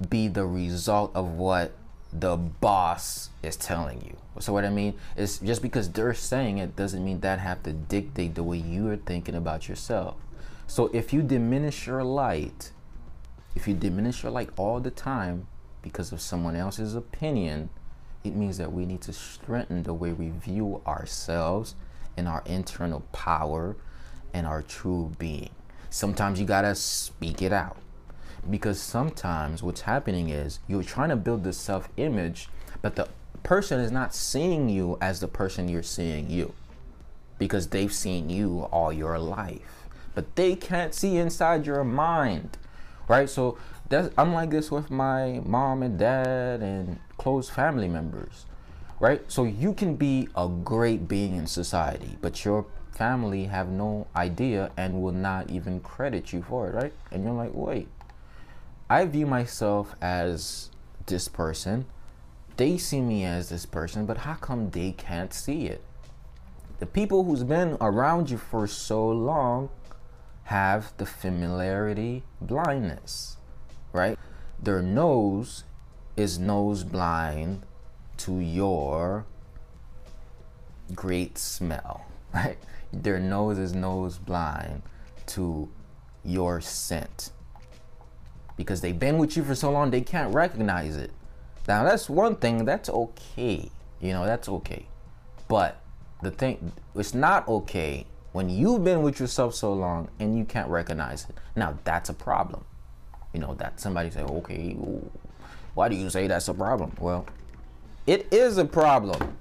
be 0.09 0.27
the 0.27 0.45
result 0.45 1.11
of 1.15 1.25
what 1.33 1.73
the 2.11 2.35
boss 2.35 3.29
is 3.43 3.55
telling 3.55 4.01
you. 4.01 4.17
So 4.39 4.53
what 4.53 4.65
I 4.65 4.69
mean 4.69 4.95
is 5.15 5.39
just 5.39 5.61
because 5.61 5.91
they're 5.91 6.13
saying 6.13 6.57
it 6.57 6.75
doesn't 6.75 7.03
mean 7.03 7.19
that 7.21 7.39
have 7.39 7.61
to 7.63 7.73
dictate 7.73 8.35
the 8.35 8.43
way 8.43 8.57
you're 8.57 8.97
thinking 8.97 9.35
about 9.35 9.67
yourself. 9.67 10.15
So 10.65 10.89
if 10.93 11.13
you 11.13 11.21
diminish 11.21 11.87
your 11.87 12.03
light, 12.03 12.71
if 13.55 13.67
you 13.67 13.73
diminish 13.73 14.23
your 14.23 14.31
light 14.31 14.49
all 14.57 14.79
the 14.79 14.91
time 14.91 15.47
because 15.81 16.11
of 16.11 16.21
someone 16.21 16.55
else's 16.55 16.95
opinion, 16.95 17.69
it 18.23 18.35
means 18.35 18.57
that 18.57 18.71
we 18.71 18.85
need 18.85 19.01
to 19.01 19.13
strengthen 19.13 19.83
the 19.83 19.93
way 19.93 20.13
we 20.13 20.29
view 20.29 20.81
ourselves 20.85 21.75
and 22.17 22.27
our 22.27 22.43
internal 22.45 23.01
power 23.11 23.75
and 24.33 24.45
our 24.45 24.61
true 24.61 25.11
being. 25.17 25.49
Sometimes 25.89 26.39
you 26.39 26.45
gotta 26.45 26.75
speak 26.75 27.41
it 27.41 27.53
out 27.53 27.77
because 28.49 28.79
sometimes 28.79 29.63
what's 29.63 29.81
happening 29.81 30.29
is 30.29 30.59
you're 30.67 30.83
trying 30.83 31.09
to 31.09 31.15
build 31.15 31.43
this 31.43 31.57
self 31.57 31.89
image, 31.97 32.49
but 32.81 32.95
the 32.95 33.07
person 33.43 33.79
is 33.79 33.91
not 33.91 34.13
seeing 34.13 34.69
you 34.69 34.97
as 35.01 35.19
the 35.19 35.27
person 35.27 35.67
you're 35.67 35.83
seeing 35.83 36.29
you 36.29 36.53
because 37.37 37.67
they've 37.67 37.93
seen 37.93 38.29
you 38.29 38.67
all 38.71 38.91
your 38.91 39.17
life, 39.17 39.87
but 40.13 40.35
they 40.35 40.55
can't 40.55 40.93
see 40.93 41.17
inside 41.17 41.65
your 41.65 41.83
mind, 41.83 42.57
right? 43.07 43.29
So 43.29 43.57
that's, 43.87 44.13
I'm 44.17 44.33
like 44.33 44.49
this 44.49 44.69
with 44.69 44.91
my 44.91 45.41
mom 45.45 45.81
and 45.81 45.97
dad 45.97 46.61
and 46.61 46.99
close 47.17 47.49
family 47.49 47.87
members, 47.87 48.45
right? 48.99 49.21
So 49.31 49.45
you 49.45 49.73
can 49.73 49.95
be 49.95 50.27
a 50.35 50.47
great 50.47 51.07
being 51.07 51.35
in 51.35 51.47
society, 51.47 52.17
but 52.21 52.43
your 52.43 52.65
family 52.91 53.45
have 53.45 53.69
no 53.69 54.07
idea 54.15 54.71
and 54.75 55.01
will 55.01 55.13
not 55.13 55.49
even 55.49 55.79
credit 55.79 56.33
you 56.33 56.43
for 56.43 56.67
it, 56.67 56.73
right? 56.73 56.93
And 57.11 57.23
you're 57.23 57.33
like, 57.33 57.51
wait, 57.53 57.87
I 58.91 59.05
view 59.05 59.27
myself 59.27 59.93
as 60.01 60.71
this 61.05 61.27
person. 61.27 61.85
They 62.57 62.79
see 62.79 63.01
me 63.01 63.23
as 63.23 63.49
this 63.49 63.67
person, 63.67 64.07
but 64.07 64.17
how 64.17 64.33
come 64.33 64.71
they 64.71 64.93
can't 64.93 65.31
see 65.31 65.67
it? 65.67 65.83
The 66.79 66.87
people 66.87 67.23
who's 67.23 67.43
been 67.43 67.77
around 67.79 68.31
you 68.31 68.37
for 68.39 68.65
so 68.65 69.07
long 69.07 69.69
have 70.45 70.91
the 70.97 71.05
familiarity 71.05 72.23
blindness, 72.41 73.37
right? 73.93 74.17
Their 74.61 74.81
nose 74.81 75.65
is 76.17 76.39
nose 76.39 76.83
blind 76.83 77.67
to 78.17 78.39
your 78.39 79.27
great 80.95 81.37
smell, 81.37 82.07
right? 82.33 82.57
Their 82.91 83.19
nose 83.19 83.59
is 83.59 83.75
nose 83.75 84.17
blind 84.17 84.81
to 85.27 85.69
your 86.23 86.59
scent 86.59 87.31
because 88.59 88.81
they've 88.81 88.99
been 88.99 89.17
with 89.17 89.37
you 89.37 89.43
for 89.45 89.55
so 89.55 89.71
long 89.71 89.89
they 89.89 90.01
can't 90.01 90.35
recognize 90.35 90.97
it. 90.97 91.11
Now 91.65 91.85
that's 91.85 92.09
one 92.09 92.35
thing 92.35 92.65
that's 92.65 92.89
okay. 92.89 93.71
You 94.01 94.11
know, 94.11 94.25
that's 94.25 94.49
okay. 94.49 94.85
But 95.47 95.81
the 96.21 96.29
thing 96.29 96.73
it's 96.93 97.13
not 97.13 97.47
okay 97.47 98.05
when 98.33 98.49
you've 98.49 98.83
been 98.83 99.01
with 99.01 99.17
yourself 99.17 99.55
so 99.55 99.71
long 99.71 100.09
and 100.19 100.37
you 100.37 100.43
can't 100.43 100.69
recognize 100.69 101.25
it. 101.29 101.37
Now 101.55 101.79
that's 101.85 102.09
a 102.09 102.13
problem. 102.13 102.65
You 103.31 103.39
know, 103.39 103.53
that 103.55 103.79
somebody 103.79 104.11
say, 104.11 104.23
"Okay, 104.23 104.73
why 105.73 105.87
do 105.87 105.95
you 105.95 106.09
say 106.09 106.27
that's 106.27 106.49
a 106.49 106.53
problem?" 106.53 106.91
Well, 106.99 107.27
it 108.05 108.27
is 108.29 108.57
a 108.57 108.65
problem. 108.65 109.37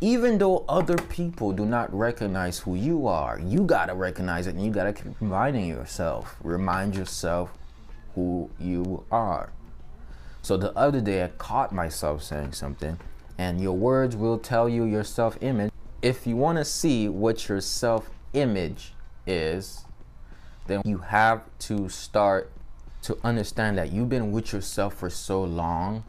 Even 0.00 0.38
though 0.38 0.64
other 0.66 0.96
people 0.96 1.52
do 1.52 1.66
not 1.66 1.92
recognize 1.92 2.60
who 2.60 2.74
you 2.74 3.06
are, 3.06 3.38
you 3.38 3.64
gotta 3.64 3.94
recognize 3.94 4.46
it 4.46 4.54
and 4.54 4.64
you 4.64 4.70
gotta 4.70 4.94
keep 4.94 5.20
reminding 5.20 5.68
yourself. 5.68 6.36
Remind 6.42 6.96
yourself 6.96 7.52
who 8.18 8.50
you 8.58 9.04
are. 9.12 9.52
So 10.42 10.56
the 10.56 10.76
other 10.76 11.00
day, 11.00 11.22
I 11.22 11.28
caught 11.28 11.72
myself 11.72 12.24
saying 12.24 12.52
something, 12.52 12.98
and 13.38 13.60
your 13.60 13.76
words 13.76 14.16
will 14.16 14.38
tell 14.38 14.68
you 14.68 14.84
your 14.84 15.04
self 15.04 15.38
image. 15.40 15.70
If 16.02 16.26
you 16.26 16.36
want 16.36 16.58
to 16.58 16.64
see 16.64 17.08
what 17.08 17.48
your 17.48 17.60
self 17.60 18.10
image 18.32 18.92
is, 19.24 19.84
then 20.66 20.82
you 20.84 20.98
have 20.98 21.42
to 21.60 21.88
start 21.88 22.50
to 23.02 23.16
understand 23.22 23.78
that 23.78 23.92
you've 23.92 24.08
been 24.08 24.32
with 24.32 24.52
yourself 24.52 24.94
for 24.94 25.08
so 25.08 25.42
long 25.44 26.02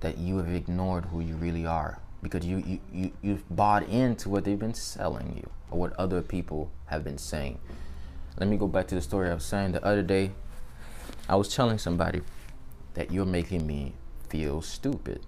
that 0.00 0.18
you 0.18 0.38
have 0.38 0.52
ignored 0.52 1.04
who 1.06 1.20
you 1.20 1.36
really 1.36 1.64
are 1.64 2.00
because 2.22 2.44
you, 2.44 2.58
you, 2.66 2.80
you, 2.92 3.12
you've 3.22 3.44
bought 3.54 3.84
into 3.88 4.28
what 4.28 4.44
they've 4.44 4.58
been 4.58 4.74
selling 4.74 5.36
you 5.36 5.48
or 5.70 5.78
what 5.78 5.92
other 5.94 6.20
people 6.20 6.70
have 6.86 7.04
been 7.04 7.18
saying. 7.18 7.58
Let 8.38 8.48
me 8.48 8.56
go 8.56 8.66
back 8.66 8.88
to 8.88 8.94
the 8.96 9.00
story 9.00 9.30
I 9.30 9.34
was 9.34 9.44
saying 9.44 9.72
the 9.72 9.84
other 9.84 10.02
day. 10.02 10.32
I 11.32 11.34
was 11.34 11.48
telling 11.48 11.78
somebody 11.78 12.20
that 12.92 13.10
you're 13.10 13.24
making 13.24 13.66
me 13.66 13.94
feel 14.28 14.60
stupid. 14.60 15.24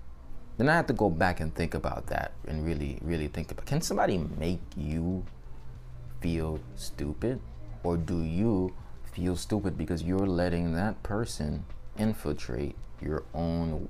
Then 0.58 0.68
I 0.68 0.74
have 0.74 0.86
to 0.88 0.92
go 0.92 1.08
back 1.08 1.40
and 1.40 1.54
think 1.54 1.72
about 1.72 2.08
that 2.08 2.32
and 2.46 2.62
really, 2.62 2.98
really 3.00 3.26
think 3.26 3.50
about 3.50 3.64
can 3.64 3.80
somebody 3.80 4.18
make 4.18 4.60
you 4.76 5.24
feel 6.20 6.60
stupid? 6.76 7.40
Or 7.82 7.96
do 7.96 8.20
you 8.20 8.74
feel 9.14 9.34
stupid 9.34 9.78
because 9.78 10.02
you're 10.02 10.26
letting 10.26 10.74
that 10.74 11.02
person 11.02 11.64
infiltrate 11.96 12.76
your 13.00 13.22
own 13.32 13.88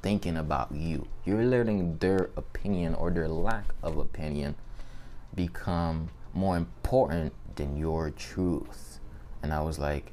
thinking 0.00 0.36
about 0.36 0.70
you? 0.70 1.08
You're 1.24 1.44
letting 1.44 1.98
their 1.98 2.30
opinion 2.36 2.94
or 2.94 3.10
their 3.10 3.26
lack 3.26 3.64
of 3.82 3.98
opinion 3.98 4.54
become 5.34 6.10
more 6.34 6.56
important 6.56 7.32
than 7.56 7.76
your 7.76 8.10
truth. 8.10 9.00
And 9.42 9.52
I 9.52 9.60
was 9.62 9.80
like, 9.80 10.12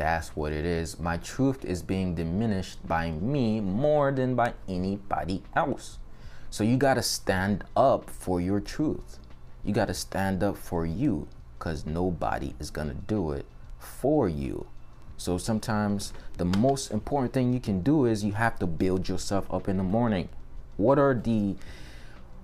that's 0.00 0.34
what 0.34 0.50
it 0.50 0.64
is. 0.64 0.98
My 0.98 1.18
truth 1.18 1.62
is 1.62 1.82
being 1.82 2.14
diminished 2.14 2.88
by 2.88 3.10
me 3.10 3.60
more 3.60 4.10
than 4.10 4.34
by 4.34 4.54
anybody 4.66 5.42
else. 5.54 5.98
So 6.48 6.64
you 6.64 6.78
got 6.78 6.94
to 6.94 7.02
stand 7.02 7.64
up 7.76 8.08
for 8.08 8.40
your 8.40 8.60
truth. 8.60 9.18
You 9.62 9.74
got 9.74 9.88
to 9.88 9.94
stand 9.94 10.42
up 10.42 10.56
for 10.56 10.86
you 10.86 11.28
because 11.58 11.84
nobody 11.84 12.54
is 12.58 12.70
going 12.70 12.88
to 12.88 12.94
do 12.94 13.32
it 13.32 13.44
for 13.78 14.26
you. 14.26 14.66
So 15.18 15.36
sometimes 15.36 16.14
the 16.38 16.46
most 16.46 16.92
important 16.92 17.34
thing 17.34 17.52
you 17.52 17.60
can 17.60 17.82
do 17.82 18.06
is 18.06 18.24
you 18.24 18.32
have 18.32 18.58
to 18.60 18.66
build 18.66 19.06
yourself 19.06 19.52
up 19.52 19.68
in 19.68 19.76
the 19.76 19.82
morning. 19.82 20.30
What 20.78 20.98
are 20.98 21.12
the 21.12 21.56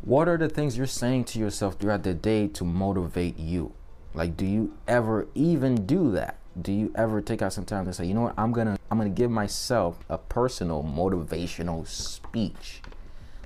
what 0.03 0.29
are 0.29 0.37
the 0.37 0.51
things 0.51 0.77
you're 0.77 0.87
saying 0.87 1.25
to 1.25 1.38
yourself 1.38 1.77
throughout 1.77 2.03
the 2.03 2.12
day 2.12 2.49
to 2.49 2.64
motivate 2.64 3.38
you? 3.38 3.73
Like 4.12 4.37
do 4.37 4.45
you 4.45 4.77
ever 4.87 5.27
even 5.35 5.87
do 5.87 6.11
that? 6.12 6.38
Do 6.61 6.73
you 6.73 6.92
ever 6.95 7.21
take 7.21 7.42
out 7.42 7.53
some 7.53 7.64
time 7.64 7.85
to 7.85 7.92
say, 7.92 8.07
"You 8.07 8.14
know 8.14 8.23
what? 8.23 8.35
I'm 8.38 8.53
to 8.55 8.79
I'm 8.90 8.99
to 9.01 9.09
give 9.09 9.31
myself 9.31 9.99
a 10.09 10.19
personal 10.19 10.83
motivational 10.83 11.87
speech." 11.87 12.83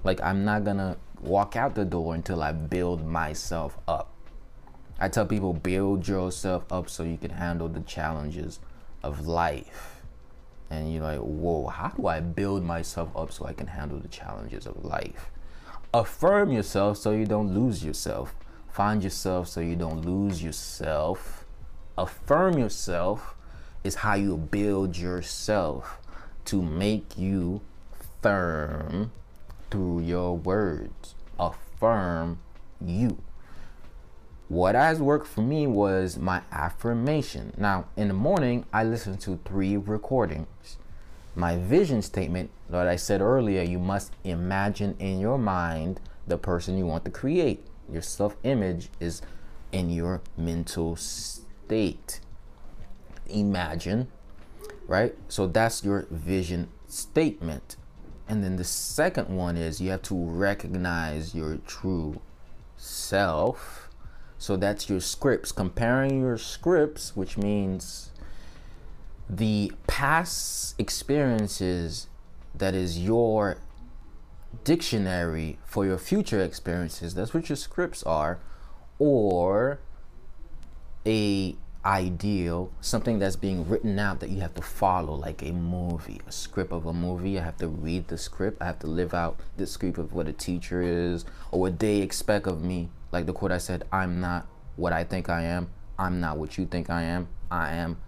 Like 0.05 0.21
I'm 0.23 0.45
not 0.45 0.65
to 0.79 0.97
walk 1.21 1.57
out 1.57 1.75
the 1.75 1.85
door 1.85 2.15
until 2.15 2.43
I 2.43 2.53
build 2.53 3.05
myself 3.05 3.79
up. 3.87 4.13
I 4.99 5.09
tell 5.09 5.27
people 5.27 5.53
build 5.53 6.07
yourself 6.07 6.65
up 6.71 6.89
so 6.89 7.05
you 7.05 7.17
can 7.17 7.31
handle 7.31 7.69
the 7.69 7.81
challenges 7.81 8.61
of 9.03 9.27
life. 9.27 10.03
And 10.69 10.93
you're 10.93 11.03
like, 11.03 11.19
whoa, 11.19 11.67
how 11.67 11.89
do 11.89 12.07
I 12.07 12.21
build 12.21 12.65
myself 12.65 13.09
up 13.17 13.33
so 13.33 13.47
I 13.47 13.53
can 13.53 13.67
handle 13.67 13.99
the 13.99 14.09
challenges 14.09 14.67
of 14.67 14.85
life? 14.85 15.31
Affirm 15.93 16.53
yourself 16.53 16.99
so 16.99 17.11
you 17.11 17.27
don't 17.27 17.53
lose 17.53 17.85
yourself. 17.85 18.35
Find 18.69 19.03
yourself 19.03 19.49
so 19.49 19.61
you 19.61 19.75
don't 19.75 20.05
lose 20.05 20.43
yourself. 20.43 21.40
Affirm 21.97 22.59
yourself 22.59 23.35
is 23.85 23.97
how 23.97 24.15
you 24.15 24.37
build 24.37 24.97
yourself 24.97 25.99
to 26.47 26.63
make 26.63 27.19
you 27.19 27.61
firm 28.23 29.13
through 29.71 30.01
your 30.01 30.37
words. 30.37 31.15
Affirm 31.39 32.39
you 32.85 33.19
what 34.51 34.75
has 34.75 35.01
worked 35.01 35.29
for 35.29 35.43
me 35.43 35.69
was 35.69 36.19
my 36.19 36.43
affirmation. 36.51 37.53
Now, 37.57 37.85
in 37.97 38.09
the 38.09 38.15
morning, 38.15 38.67
I 38.73 38.83
listen 38.83 39.17
to 39.19 39.39
three 39.45 39.77
recordings. 39.77 40.77
My 41.37 41.57
vision 41.57 42.03
statement 42.03 42.51
that 42.69 42.89
I 42.89 42.97
said 42.97 43.21
earlier, 43.21 43.63
you 43.63 43.79
must 43.79 44.13
imagine 44.25 44.97
in 44.99 45.21
your 45.21 45.39
mind 45.39 46.01
the 46.27 46.37
person 46.37 46.77
you 46.77 46.85
want 46.85 47.05
to 47.05 47.13
create. 47.13 47.65
Your 47.89 48.03
self 48.03 48.37
image 48.43 48.89
is 48.99 49.23
in 49.71 49.89
your 49.89 50.21
mental 50.37 50.97
state. 50.97 51.40
Date 51.71 52.21
imagine, 53.29 54.09
right? 54.89 55.15
So 55.29 55.47
that's 55.47 55.85
your 55.85 56.07
vision 56.11 56.69
statement. 56.89 57.77
And 58.29 58.43
then 58.45 58.57
the 58.57 58.65
second 58.65 59.29
one 59.29 59.57
is 59.57 59.81
you 59.81 59.91
have 59.91 60.03
to 60.03 60.15
recognize 60.17 61.35
your 61.35 61.59
true 61.67 62.21
self 62.77 63.91
so 64.41 64.57
that's 64.57 64.89
your 64.89 65.01
scripts. 65.01 65.53
Comparing 65.53 66.23
your 66.23 66.39
scripts, 66.39 67.15
which 67.15 67.37
means 67.37 68.09
the 69.29 69.71
past 69.87 70.75
experiences 70.81 72.09
that 72.55 72.75
is 72.75 72.99
your 72.99 73.59
dictionary 74.65 75.59
for 75.67 75.85
your 75.85 75.99
future 75.99 76.41
experiences. 76.41 77.15
That's 77.15 77.35
what 77.35 77.51
your 77.51 77.57
scripts 77.57 78.03
are. 78.05 78.41
Or 78.99 79.81
a 81.07 81.57
ideal, 81.85 82.71
something 82.83 83.19
that's 83.19 83.37
being 83.37 83.67
written 83.67 83.99
out 83.99 84.21
that 84.21 84.29
you 84.29 84.41
have 84.41 84.55
to 84.55 84.63
follow, 84.63 85.15
like 85.15 85.43
a 85.43 85.53
movie, 85.53 86.21
a 86.27 86.33
script 86.33 86.73
of 86.73 86.85
a 86.85 86.93
movie. 86.93 87.39
I 87.39 87.43
have 87.43 87.57
to 87.59 87.69
read 87.69 88.09
the 88.09 88.19
script. 88.19 88.61
I 88.61 88.67
have 88.67 88.79
to 88.81 88.87
live 88.87 89.15
out 89.15 89.41
the 89.57 89.67
script 89.67 89.99
of 89.99 90.13
what 90.13 90.29
a 90.29 90.33
teacher 90.33 90.83
is 90.83 91.25
or 91.51 91.61
what 91.61 91.79
they 91.79 91.99
expect 91.99 92.47
of 92.47 92.63
me 92.63 92.91
like 93.13 93.27
the 93.27 93.33
quote 93.33 93.53
I 93.53 93.59
said, 93.59 93.85
I'm 93.93 94.21
not 94.21 94.47
what 94.77 94.93
I 94.93 95.05
think 95.05 95.29
I 95.29 95.43
am. 95.43 95.69
I'm 95.99 96.21
not 96.21 96.39
what 96.39 96.57
you 96.57 96.67
think 96.67 96.91
I 96.91 97.03
am. 97.03 97.29
I 97.51 97.73
am 97.75 97.99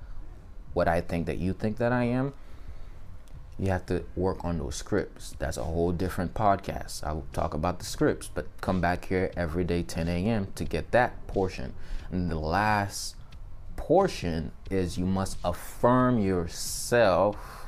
what 0.74 0.88
I 0.88 1.00
think 1.00 1.26
that 1.26 1.38
you 1.38 1.52
think 1.52 1.78
that 1.78 1.92
I 1.92 2.04
am. 2.04 2.32
You 3.58 3.68
have 3.68 3.84
to 3.86 4.04
work 4.16 4.44
on 4.44 4.58
those 4.58 4.76
scripts. 4.76 5.34
That's 5.38 5.56
a 5.56 5.64
whole 5.64 5.92
different 5.92 6.34
podcast. 6.34 7.04
I 7.04 7.12
will 7.12 7.26
talk 7.32 7.52
about 7.52 7.78
the 7.78 7.84
scripts, 7.84 8.28
but 8.32 8.46
come 8.60 8.80
back 8.80 9.06
here 9.06 9.30
every 9.36 9.64
day, 9.64 9.82
10 9.82 10.08
a.m., 10.08 10.48
to 10.54 10.64
get 10.64 10.90
that 10.92 11.26
portion. 11.26 11.74
And 12.12 12.30
the 12.30 12.38
last 12.38 13.16
portion 13.76 14.52
is 14.70 14.98
you 14.98 15.06
must 15.06 15.38
affirm 15.42 16.18
yourself 16.18 17.66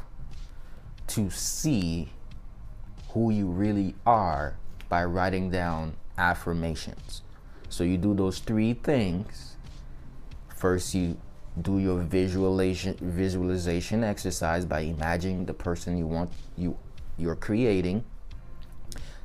to 1.08 1.30
see 1.30 2.10
who 3.08 3.30
you 3.30 3.46
really 3.46 3.94
are 4.06 4.56
by 4.88 5.04
writing 5.04 5.50
down 5.50 5.94
affirmations. 6.18 7.22
So 7.68 7.84
you 7.84 7.96
do 7.96 8.14
those 8.14 8.38
three 8.38 8.74
things. 8.74 9.56
First, 10.54 10.94
you 10.94 11.16
do 11.60 11.78
your 11.78 12.00
visualization 12.00 12.96
visualization 13.00 14.02
exercise 14.02 14.64
by 14.64 14.80
imagining 14.80 15.46
the 15.46 15.54
person 15.54 15.96
you 15.96 16.06
want 16.06 16.30
you 16.56 16.76
you're 17.16 17.36
creating. 17.36 18.04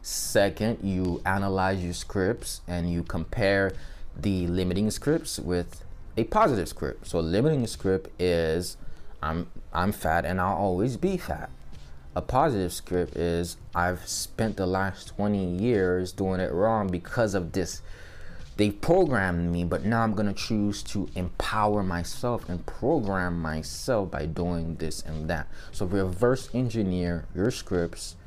Second, 0.02 0.80
you 0.84 1.22
analyze 1.26 1.84
your 1.84 1.94
scripts 1.94 2.62
and 2.68 2.92
you 2.92 3.04
compare 3.04 3.74
the 4.22 4.48
limiting 4.48 4.92
scripts 4.92 5.40
with 5.40 5.84
a 6.18 6.24
positive 6.26 6.68
script. 6.68 7.08
So 7.08 7.20
limiting 7.20 7.66
script 7.68 8.10
is 8.22 8.78
I'm 9.22 9.48
I'm 9.74 9.92
fat 9.92 10.26
and 10.26 10.40
I'll 10.40 10.56
always 10.56 10.98
be 10.98 11.18
fat. 11.18 11.50
A 12.16 12.22
positive 12.22 12.74
script 12.74 13.16
is 13.16 13.58
I've 13.76 14.08
spent 14.08 14.58
the 14.58 14.66
last 14.66 15.10
20 15.16 15.58
years 15.58 16.12
doing 16.12 16.40
it 16.40 16.52
wrong 16.52 16.88
because 16.88 17.36
of 17.36 17.52
this 17.52 17.82
they 18.58 18.72
programmed 18.72 19.54
me, 19.54 19.64
but 19.64 19.86
now 19.86 20.02
I'm 20.02 20.14
gonna 20.14 20.34
choose 20.34 20.84
to 20.84 21.08
empower 21.16 21.82
myself 21.82 22.50
and 22.50 22.66
program 22.66 23.42
myself 23.42 24.12
by 24.12 24.26
doing 24.26 24.76
this 24.76 25.02
and 25.02 25.30
that. 25.30 25.48
So 25.72 25.86
reverse 25.86 26.50
engineer 26.54 27.24
your 27.34 27.52
scripts 27.52 28.18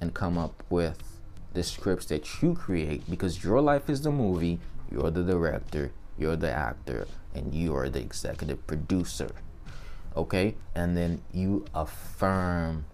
and 0.00 0.12
come 0.12 0.38
up 0.38 0.64
with 0.70 1.20
the 1.54 1.62
scripts 1.62 2.06
that 2.06 2.42
you 2.42 2.54
create 2.54 3.08
because 3.08 3.44
your 3.44 3.60
life 3.60 3.88
is 3.88 4.02
the 4.02 4.10
movie, 4.10 4.58
you're 4.90 5.10
the 5.10 5.22
director, 5.22 5.92
you're 6.18 6.36
the 6.36 6.50
actor, 6.50 7.06
and 7.34 7.54
you 7.54 7.74
are 7.74 7.88
the 7.88 8.00
executive 8.00 8.66
producer. 8.66 9.30
Okay? 10.16 10.56
And 10.74 10.96
then 10.96 11.22
you 11.32 11.64
affirm 11.74 12.86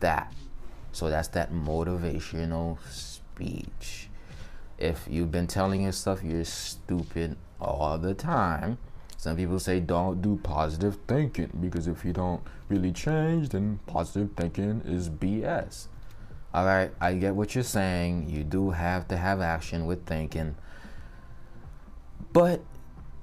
that. 0.00 0.32
So 0.92 1.08
that's 1.08 1.28
that 1.28 1.52
motivational 1.52 2.78
speech 2.90 4.10
if 4.80 5.06
you've 5.08 5.30
been 5.30 5.46
telling 5.46 5.82
yourself 5.82 6.24
you're 6.24 6.44
stupid 6.44 7.36
all 7.60 7.98
the 7.98 8.14
time, 8.14 8.78
some 9.16 9.36
people 9.36 9.58
say 9.58 9.78
don't 9.78 10.22
do 10.22 10.40
positive 10.42 10.96
thinking 11.06 11.50
because 11.60 11.86
if 11.86 12.04
you 12.04 12.14
don't 12.14 12.40
really 12.70 12.90
change, 12.90 13.50
then 13.50 13.78
positive 13.86 14.30
thinking 14.34 14.80
is 14.86 15.10
BS. 15.10 15.88
All 16.54 16.64
right, 16.64 16.90
I 17.00 17.14
get 17.14 17.36
what 17.36 17.54
you're 17.54 17.62
saying. 17.62 18.30
You 18.30 18.42
do 18.42 18.70
have 18.70 19.06
to 19.08 19.16
have 19.18 19.40
action 19.40 19.86
with 19.86 20.06
thinking. 20.06 20.56
But 22.32 22.60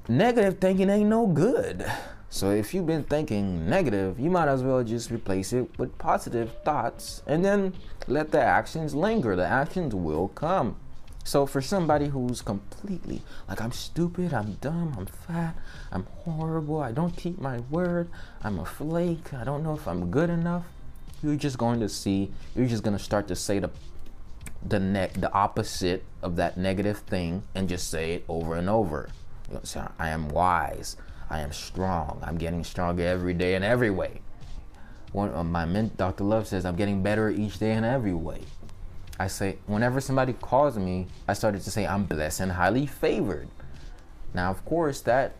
negative 0.07 0.59
thinking 0.59 0.89
ain't 0.89 1.09
no 1.09 1.27
good. 1.27 1.85
So 2.29 2.51
if 2.51 2.73
you've 2.73 2.85
been 2.85 3.03
thinking 3.03 3.69
negative, 3.69 4.19
you 4.19 4.29
might 4.29 4.49
as 4.49 4.61
well 4.61 4.83
just 4.83 5.11
replace 5.11 5.53
it 5.53 5.77
with 5.79 5.97
positive 5.97 6.51
thoughts 6.65 7.23
and 7.25 7.43
then 7.43 7.73
let 8.07 8.31
the 8.31 8.41
actions 8.41 8.93
linger. 8.93 9.35
The 9.35 9.45
actions 9.45 9.95
will 9.95 10.27
come. 10.29 10.75
So 11.23 11.45
for 11.45 11.61
somebody 11.61 12.07
who's 12.07 12.41
completely 12.41 13.21
like 13.49 13.61
I'm 13.61 13.73
stupid, 13.73 14.33
I'm 14.33 14.53
dumb, 14.61 14.95
I'm 14.97 15.05
fat, 15.07 15.55
I'm 15.91 16.05
horrible, 16.23 16.81
I 16.81 16.93
don't 16.93 17.17
keep 17.17 17.37
my 17.37 17.59
word, 17.69 18.09
I'm 18.43 18.59
a 18.59 18.65
flake, 18.65 19.33
I 19.33 19.43
don't 19.43 19.61
know 19.61 19.73
if 19.73 19.89
I'm 19.89 20.09
good 20.09 20.29
enough, 20.29 20.63
you're 21.21 21.35
just 21.35 21.57
going 21.57 21.81
to 21.81 21.89
see, 21.89 22.31
you're 22.55 22.67
just 22.67 22.83
going 22.83 22.95
to 22.97 23.03
start 23.03 23.27
to 23.27 23.35
say 23.35 23.59
the 23.59 23.69
the 24.65 24.79
the 25.13 25.31
opposite 25.33 26.03
of 26.21 26.35
that 26.37 26.57
negative 26.57 26.99
thing 26.99 27.43
and 27.55 27.69
just 27.69 27.89
say 27.89 28.13
it 28.13 28.25
over 28.27 28.55
and 28.55 28.69
over. 28.69 29.09
You 29.49 29.55
know, 29.55 29.61
so 29.63 29.91
I 29.97 30.09
am 30.09 30.29
wise. 30.29 30.97
I 31.29 31.39
am 31.39 31.51
strong. 31.51 32.19
I'm 32.23 32.37
getting 32.37 32.63
stronger 32.63 33.05
every 33.05 33.33
day 33.33 33.55
in 33.55 33.63
every 33.63 33.89
way. 33.89 34.21
One 35.11 35.29
of 35.29 35.45
my 35.45 35.65
men, 35.65 35.91
Dr. 35.97 36.23
Love 36.23 36.47
says 36.47 36.65
I'm 36.65 36.75
getting 36.75 37.01
better 37.01 37.29
each 37.29 37.59
day 37.59 37.71
in 37.71 37.83
every 37.83 38.13
way. 38.13 38.41
I 39.19 39.27
say 39.27 39.57
whenever 39.65 39.99
somebody 39.99 40.33
calls 40.33 40.77
me, 40.77 41.07
I 41.27 41.33
started 41.33 41.61
to 41.63 41.71
say 41.71 41.87
I'm 41.87 42.05
blessed 42.05 42.41
and 42.41 42.51
highly 42.51 42.85
favored. 42.85 43.47
Now, 44.33 44.51
of 44.51 44.63
course, 44.65 45.01
that 45.01 45.35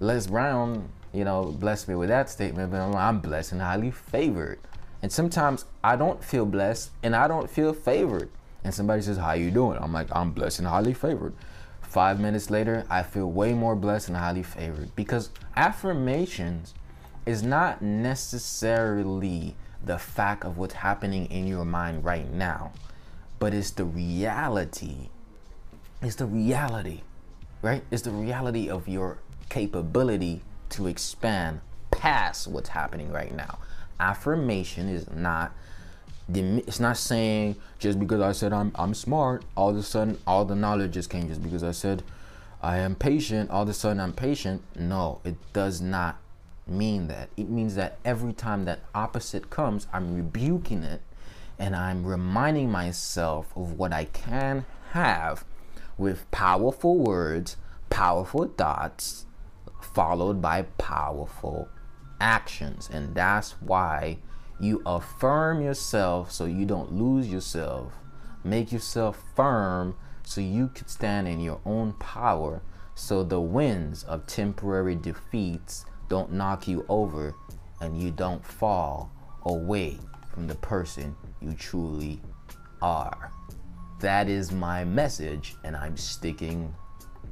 Les 0.00 0.26
Brown, 0.26 0.90
you 1.12 1.24
know, 1.24 1.44
blessed 1.44 1.88
me 1.88 1.94
with 1.94 2.08
that 2.08 2.28
statement, 2.28 2.72
but 2.72 2.80
I'm 2.80 3.20
blessed 3.20 3.52
and 3.52 3.62
highly 3.62 3.90
favored. 3.90 4.58
And 5.04 5.12
sometimes 5.12 5.66
I 5.84 5.96
don't 5.96 6.24
feel 6.24 6.46
blessed 6.46 6.90
and 7.02 7.14
I 7.14 7.28
don't 7.28 7.50
feel 7.50 7.74
favored. 7.74 8.30
And 8.64 8.72
somebody 8.72 9.02
says, 9.02 9.18
"How 9.18 9.32
you 9.32 9.50
doing?" 9.50 9.76
I'm 9.78 9.92
like, 9.92 10.08
"I'm 10.10 10.30
blessed 10.30 10.60
and 10.60 10.68
highly 10.68 10.94
favored." 10.94 11.34
Five 11.82 12.18
minutes 12.18 12.48
later, 12.48 12.86
I 12.88 13.02
feel 13.02 13.30
way 13.30 13.52
more 13.52 13.76
blessed 13.76 14.08
and 14.08 14.16
highly 14.16 14.42
favored 14.42 14.96
because 14.96 15.28
affirmations 15.56 16.72
is 17.26 17.42
not 17.42 17.82
necessarily 17.82 19.54
the 19.84 19.98
fact 19.98 20.42
of 20.42 20.56
what's 20.56 20.72
happening 20.72 21.26
in 21.26 21.46
your 21.46 21.66
mind 21.66 22.02
right 22.02 22.32
now, 22.32 22.72
but 23.38 23.52
it's 23.52 23.72
the 23.72 23.84
reality. 23.84 25.10
It's 26.00 26.16
the 26.16 26.24
reality, 26.24 27.02
right? 27.60 27.84
It's 27.90 28.04
the 28.04 28.10
reality 28.10 28.70
of 28.70 28.88
your 28.88 29.18
capability 29.50 30.40
to 30.70 30.86
expand 30.86 31.60
past 31.90 32.48
what's 32.48 32.70
happening 32.70 33.12
right 33.12 33.34
now. 33.36 33.58
Affirmation 34.00 34.88
is 34.88 35.10
not 35.10 35.52
it's 36.32 36.80
not 36.80 36.96
saying 36.96 37.56
just 37.78 38.00
because 38.00 38.20
I 38.20 38.32
said 38.32 38.52
I'm 38.52 38.72
I'm 38.74 38.94
smart, 38.94 39.44
all 39.56 39.70
of 39.70 39.76
a 39.76 39.82
sudden 39.82 40.18
all 40.26 40.44
the 40.44 40.54
knowledge 40.54 40.92
just 40.92 41.10
came 41.10 41.28
just 41.28 41.42
because 41.42 41.62
I 41.62 41.72
said 41.72 42.02
I 42.62 42.78
am 42.78 42.94
patient, 42.94 43.50
all 43.50 43.64
of 43.64 43.68
a 43.68 43.74
sudden 43.74 44.00
I'm 44.00 44.14
patient. 44.14 44.62
No, 44.74 45.20
it 45.24 45.36
does 45.52 45.80
not 45.80 46.18
mean 46.66 47.08
that. 47.08 47.28
It 47.36 47.50
means 47.50 47.74
that 47.74 47.98
every 48.04 48.32
time 48.32 48.64
that 48.64 48.80
opposite 48.94 49.50
comes, 49.50 49.86
I'm 49.92 50.16
rebuking 50.16 50.82
it 50.82 51.02
and 51.58 51.76
I'm 51.76 52.04
reminding 52.04 52.70
myself 52.70 53.52
of 53.54 53.78
what 53.78 53.92
I 53.92 54.06
can 54.06 54.64
have 54.92 55.44
with 55.98 56.30
powerful 56.30 56.96
words, 56.96 57.56
powerful 57.90 58.46
thoughts, 58.46 59.26
followed 59.80 60.40
by 60.40 60.62
powerful 60.78 61.68
actions. 62.24 62.88
And 62.90 63.14
that's 63.14 63.52
why 63.60 64.18
you 64.58 64.82
affirm 64.86 65.62
yourself 65.62 66.32
so 66.32 66.46
you 66.46 66.64
don't 66.64 66.92
lose 66.92 67.28
yourself. 67.28 67.92
Make 68.42 68.72
yourself 68.72 69.22
firm 69.36 69.94
so 70.24 70.40
you 70.40 70.68
can 70.74 70.88
stand 70.88 71.28
in 71.28 71.38
your 71.38 71.60
own 71.66 71.92
power 71.94 72.62
so 72.94 73.22
the 73.22 73.40
winds 73.40 74.04
of 74.04 74.26
temporary 74.26 74.96
defeats 74.96 75.84
don't 76.08 76.32
knock 76.32 76.66
you 76.66 76.86
over 76.88 77.34
and 77.80 78.00
you 78.00 78.10
don't 78.10 78.44
fall 78.44 79.12
away 79.44 79.98
from 80.32 80.46
the 80.46 80.54
person 80.56 81.14
you 81.42 81.52
truly 81.52 82.20
are. 82.80 83.30
That 84.00 84.28
is 84.28 84.52
my 84.52 84.84
message, 84.84 85.56
and 85.64 85.76
I'm 85.76 85.96
sticking 85.96 86.74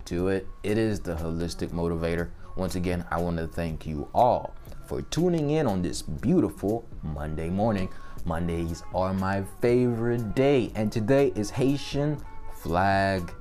to 0.06 0.28
it. 0.28 0.46
It 0.62 0.78
is 0.78 1.00
the 1.00 1.14
holistic 1.14 1.68
motivator. 1.68 2.30
Once 2.56 2.74
again, 2.74 3.04
I 3.10 3.20
want 3.20 3.38
to 3.38 3.46
thank 3.46 3.86
you 3.86 4.08
all 4.14 4.54
for 4.92 5.00
tuning 5.00 5.52
in 5.52 5.66
on 5.66 5.80
this 5.80 6.02
beautiful 6.02 6.86
Monday 7.02 7.48
morning. 7.48 7.88
Mondays 8.26 8.82
are 8.94 9.14
my 9.14 9.42
favorite 9.62 10.34
day, 10.34 10.70
and 10.74 10.92
today 10.92 11.32
is 11.34 11.48
Haitian 11.48 12.22
Flag 12.56 13.32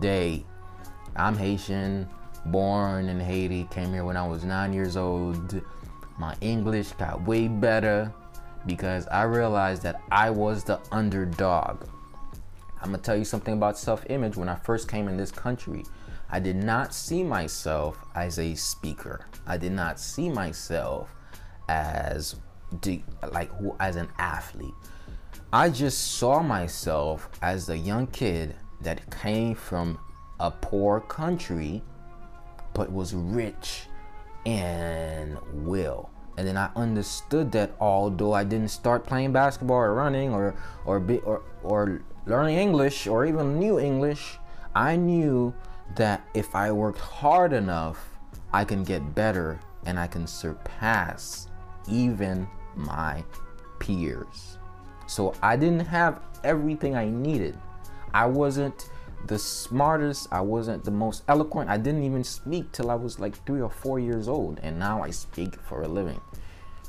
Day. 0.00 0.44
I'm 1.16 1.34
Haitian, 1.34 2.06
born 2.44 3.08
in 3.08 3.18
Haiti, 3.18 3.66
came 3.70 3.90
here 3.90 4.04
when 4.04 4.18
I 4.18 4.28
was 4.28 4.44
nine 4.44 4.74
years 4.74 4.98
old. 4.98 5.62
My 6.18 6.36
English 6.42 6.92
got 6.92 7.22
way 7.22 7.48
better 7.48 8.12
because 8.66 9.06
I 9.06 9.22
realized 9.22 9.82
that 9.84 10.02
I 10.12 10.28
was 10.28 10.62
the 10.62 10.78
underdog. 10.92 11.86
I'm 12.82 12.90
gonna 12.90 12.98
tell 12.98 13.16
you 13.16 13.24
something 13.24 13.54
about 13.54 13.78
self 13.78 14.04
image. 14.10 14.36
When 14.36 14.50
I 14.50 14.56
first 14.56 14.88
came 14.90 15.08
in 15.08 15.16
this 15.16 15.30
country, 15.30 15.86
I 16.30 16.40
did 16.40 16.56
not 16.56 16.92
see 16.92 17.22
myself 17.22 17.98
as 18.14 18.38
a 18.38 18.54
speaker. 18.54 19.26
I 19.46 19.56
did 19.56 19.72
not 19.72 19.98
see 19.98 20.28
myself 20.28 21.14
as 21.68 22.36
like 23.32 23.50
who 23.52 23.74
as 23.80 23.96
an 23.96 24.08
athlete. 24.18 24.74
I 25.52 25.70
just 25.70 26.18
saw 26.18 26.42
myself 26.42 27.30
as 27.40 27.70
a 27.70 27.76
young 27.76 28.06
kid 28.08 28.54
that 28.82 29.10
came 29.10 29.54
from 29.54 29.98
a 30.38 30.50
poor 30.50 31.00
country 31.00 31.82
but 32.74 32.92
was 32.92 33.14
rich 33.14 33.86
in 34.44 35.38
will. 35.52 36.10
And 36.36 36.46
then 36.46 36.56
I 36.56 36.70
understood 36.76 37.50
that 37.52 37.72
although 37.80 38.32
I 38.32 38.44
didn't 38.44 38.68
start 38.68 39.04
playing 39.04 39.32
basketball 39.32 39.78
or 39.78 39.94
running 39.94 40.32
or 40.32 40.54
or 40.84 41.00
be, 41.00 41.18
or 41.20 41.42
or 41.64 42.02
learning 42.26 42.58
English 42.58 43.06
or 43.06 43.24
even 43.24 43.58
knew 43.58 43.80
English, 43.80 44.38
I 44.74 44.94
knew 44.94 45.52
that 45.96 46.26
if 46.34 46.54
I 46.54 46.70
worked 46.70 47.00
hard 47.00 47.52
enough, 47.52 47.98
I 48.52 48.64
can 48.64 48.84
get 48.84 49.14
better 49.14 49.58
and 49.86 49.98
I 49.98 50.06
can 50.06 50.26
surpass 50.26 51.48
even 51.88 52.46
my 52.74 53.24
peers. 53.78 54.58
So 55.06 55.34
I 55.42 55.56
didn't 55.56 55.86
have 55.86 56.20
everything 56.44 56.94
I 56.94 57.08
needed. 57.08 57.58
I 58.12 58.26
wasn't 58.26 58.90
the 59.26 59.38
smartest, 59.38 60.28
I 60.30 60.40
wasn't 60.40 60.84
the 60.84 60.90
most 60.90 61.24
eloquent. 61.28 61.68
I 61.68 61.76
didn't 61.76 62.04
even 62.04 62.22
speak 62.22 62.70
till 62.72 62.90
I 62.90 62.94
was 62.94 63.18
like 63.18 63.44
three 63.46 63.60
or 63.60 63.70
four 63.70 63.98
years 63.98 64.28
old, 64.28 64.60
and 64.62 64.78
now 64.78 65.02
I 65.02 65.10
speak 65.10 65.56
for 65.62 65.82
a 65.82 65.88
living, 65.88 66.20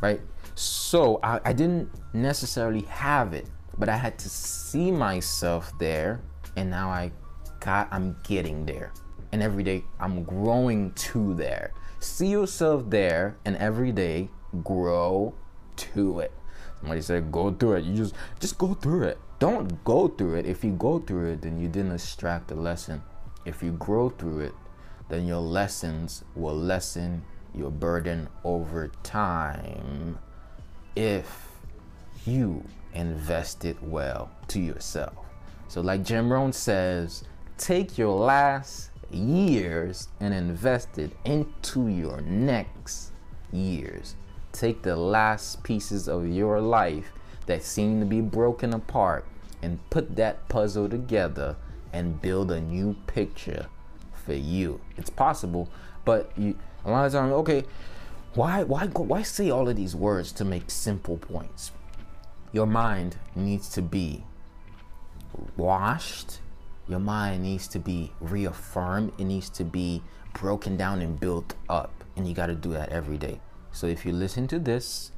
right? 0.01 0.21
So 0.55 1.19
I, 1.23 1.39
I 1.45 1.53
didn't 1.53 1.89
necessarily 2.13 2.81
have 2.81 3.33
it, 3.33 3.47
but 3.77 3.89
I 3.89 3.97
had 3.97 4.19
to 4.19 4.29
see 4.29 4.91
myself 4.91 5.71
there, 5.79 6.21
and 6.55 6.69
now 6.69 6.89
I 6.89 7.11
got, 7.59 7.87
I'm 7.91 8.17
getting 8.23 8.65
there, 8.65 8.93
and 9.31 9.41
every 9.41 9.63
day 9.63 9.83
I'm 9.99 10.23
growing 10.23 10.91
to 10.93 11.33
there. 11.33 11.73
See 11.99 12.27
yourself 12.27 12.89
there, 12.89 13.37
and 13.45 13.55
every 13.57 13.91
day 13.91 14.29
grow 14.63 15.33
to 15.75 16.19
it. 16.19 16.31
Somebody 16.79 17.01
said, 17.01 17.31
"Go 17.31 17.51
through 17.51 17.73
it." 17.73 17.83
You 17.85 17.95
just, 17.95 18.15
just 18.39 18.57
go 18.57 18.73
through 18.73 19.03
it 19.03 19.17
don't 19.39 19.83
go 19.85 20.09
through 20.09 20.35
it. 20.35 20.45
If 20.45 20.63
you 20.63 20.71
go 20.71 20.99
through 20.99 21.31
it, 21.31 21.41
then 21.41 21.59
you 21.59 21.69
didn't 21.69 21.93
extract 21.93 22.49
the 22.49 22.55
lesson. 22.55 23.01
If 23.45 23.63
you 23.63 23.71
grow 23.71 24.09
through 24.09 24.41
it, 24.41 24.53
then 25.07 25.25
your 25.25 25.39
lessons 25.39 26.23
will 26.35 26.57
lessen 26.57 27.23
your 27.55 27.71
burden 27.71 28.27
over 28.43 28.91
time 29.01 30.19
if 30.95 31.47
you 32.25 32.63
invest 32.93 33.65
it 33.65 33.81
well 33.81 34.29
to 34.49 34.59
yourself. 34.59 35.15
So, 35.69 35.81
like 35.81 36.03
Jim 36.03 36.31
Rohn 36.31 36.51
says, 36.51 37.23
take 37.59 37.97
your 37.97 38.17
last 38.17 38.89
years 39.11 40.07
and 40.19 40.33
invest 40.33 40.97
it 40.97 41.11
into 41.25 41.87
your 41.87 42.21
next 42.21 43.11
years. 43.51 44.15
Take 44.51 44.81
the 44.81 44.95
last 44.95 45.61
pieces 45.63 46.07
of 46.07 46.27
your 46.27 46.61
life 46.61 47.11
that 47.45 47.63
seem 47.63 47.99
to 47.99 48.05
be 48.05 48.21
broken 48.21 48.73
apart 48.73 49.25
and 49.61 49.77
put 49.89 50.15
that 50.15 50.47
puzzle 50.47 50.87
together 50.89 51.57
and 51.91 52.21
build 52.21 52.49
a 52.49 52.61
new 52.61 52.95
picture 53.07 53.67
for 54.13 54.33
you. 54.33 54.79
It's 54.97 55.09
possible, 55.09 55.69
but 56.05 56.31
you 56.37 56.55
a 56.85 56.91
lot 56.91 57.05
of 57.05 57.11
times, 57.11 57.33
okay, 57.33 57.65
why 58.35 58.63
why 58.63 58.87
why 58.87 59.21
say 59.21 59.49
all 59.49 59.67
of 59.67 59.75
these 59.75 59.95
words 59.95 60.31
to 60.33 60.45
make 60.45 60.71
simple 60.71 61.17
points? 61.17 61.71
Your 62.53 62.67
mind 62.67 63.17
needs 63.35 63.69
to 63.69 63.81
be 63.81 64.23
washed. 65.57 66.39
Your 66.89 66.99
mind 66.99 67.43
needs 67.43 67.67
to 67.69 67.79
be 67.79 68.11
reaffirmed. 68.19 69.13
It 69.17 69.23
needs 69.25 69.49
to 69.51 69.63
be 69.63 70.01
broken 70.33 70.75
down 70.75 71.01
and 71.01 71.19
built 71.19 71.55
up. 71.69 72.03
And 72.17 72.27
you 72.27 72.33
got 72.33 72.47
to 72.47 72.55
do 72.55 72.73
that 72.73 72.89
every 72.89 73.17
day. 73.17 73.39
So 73.71 73.87
if 73.87 74.05
you 74.05 74.11
listen 74.11 74.47
to 74.47 74.59
this 74.59 75.11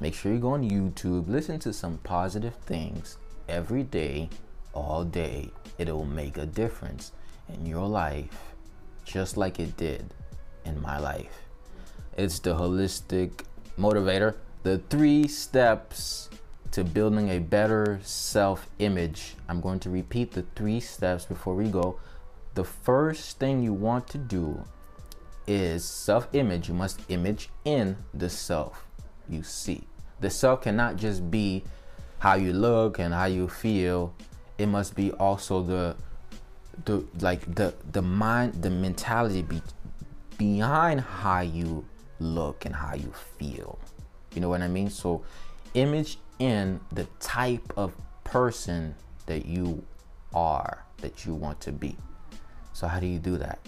Make 0.00 0.14
sure 0.14 0.32
you 0.32 0.38
go 0.38 0.50
on 0.50 0.68
YouTube, 0.68 1.28
listen 1.28 1.58
to 1.60 1.72
some 1.72 1.98
positive 1.98 2.54
things 2.56 3.16
every 3.48 3.84
day, 3.84 4.28
all 4.72 5.04
day. 5.04 5.50
It'll 5.78 6.04
make 6.04 6.36
a 6.36 6.46
difference 6.46 7.12
in 7.48 7.64
your 7.64 7.86
life, 7.86 8.54
just 9.04 9.36
like 9.36 9.60
it 9.60 9.76
did 9.76 10.12
in 10.64 10.82
my 10.82 10.98
life. 10.98 11.42
It's 12.16 12.40
the 12.40 12.54
holistic 12.56 13.44
motivator, 13.78 14.34
the 14.64 14.78
three 14.90 15.28
steps 15.28 16.28
to 16.74 16.82
building 16.82 17.30
a 17.30 17.38
better 17.38 18.00
self 18.02 18.68
image. 18.80 19.36
I'm 19.48 19.60
going 19.60 19.78
to 19.80 19.90
repeat 19.90 20.32
the 20.32 20.42
three 20.56 20.80
steps 20.80 21.24
before 21.24 21.54
we 21.54 21.68
go. 21.68 22.00
The 22.54 22.64
first 22.64 23.38
thing 23.38 23.62
you 23.62 23.72
want 23.72 24.08
to 24.08 24.18
do 24.18 24.64
is 25.46 25.84
self 25.84 26.26
image. 26.32 26.66
You 26.68 26.74
must 26.74 27.00
image 27.08 27.48
in 27.64 27.96
the 28.12 28.28
self 28.28 28.84
you 29.28 29.44
see. 29.44 29.84
The 30.18 30.30
self 30.30 30.62
cannot 30.62 30.96
just 30.96 31.30
be 31.30 31.62
how 32.18 32.34
you 32.34 32.52
look 32.52 32.98
and 32.98 33.14
how 33.14 33.26
you 33.26 33.48
feel. 33.48 34.12
It 34.58 34.66
must 34.66 34.96
be 34.96 35.12
also 35.12 35.62
the 35.62 35.96
the 36.86 37.04
like 37.20 37.54
the 37.54 37.72
the 37.92 38.02
mind 38.02 38.54
the 38.54 38.70
mentality 38.70 39.42
be, 39.42 39.62
behind 40.38 41.02
how 41.02 41.42
you 41.42 41.84
look 42.18 42.64
and 42.64 42.74
how 42.74 42.96
you 42.96 43.12
feel. 43.38 43.78
You 44.34 44.40
know 44.40 44.48
what 44.48 44.60
I 44.60 44.66
mean? 44.66 44.90
So 44.90 45.22
image 45.74 46.18
in 46.38 46.80
the 46.92 47.04
type 47.20 47.72
of 47.76 47.92
person 48.24 48.94
that 49.26 49.46
you 49.46 49.84
are 50.32 50.84
that 51.00 51.24
you 51.24 51.34
want 51.34 51.60
to 51.60 51.72
be. 51.72 51.96
So 52.72 52.86
how 52.86 53.00
do 53.00 53.06
you 53.06 53.18
do 53.18 53.38
that? 53.38 53.58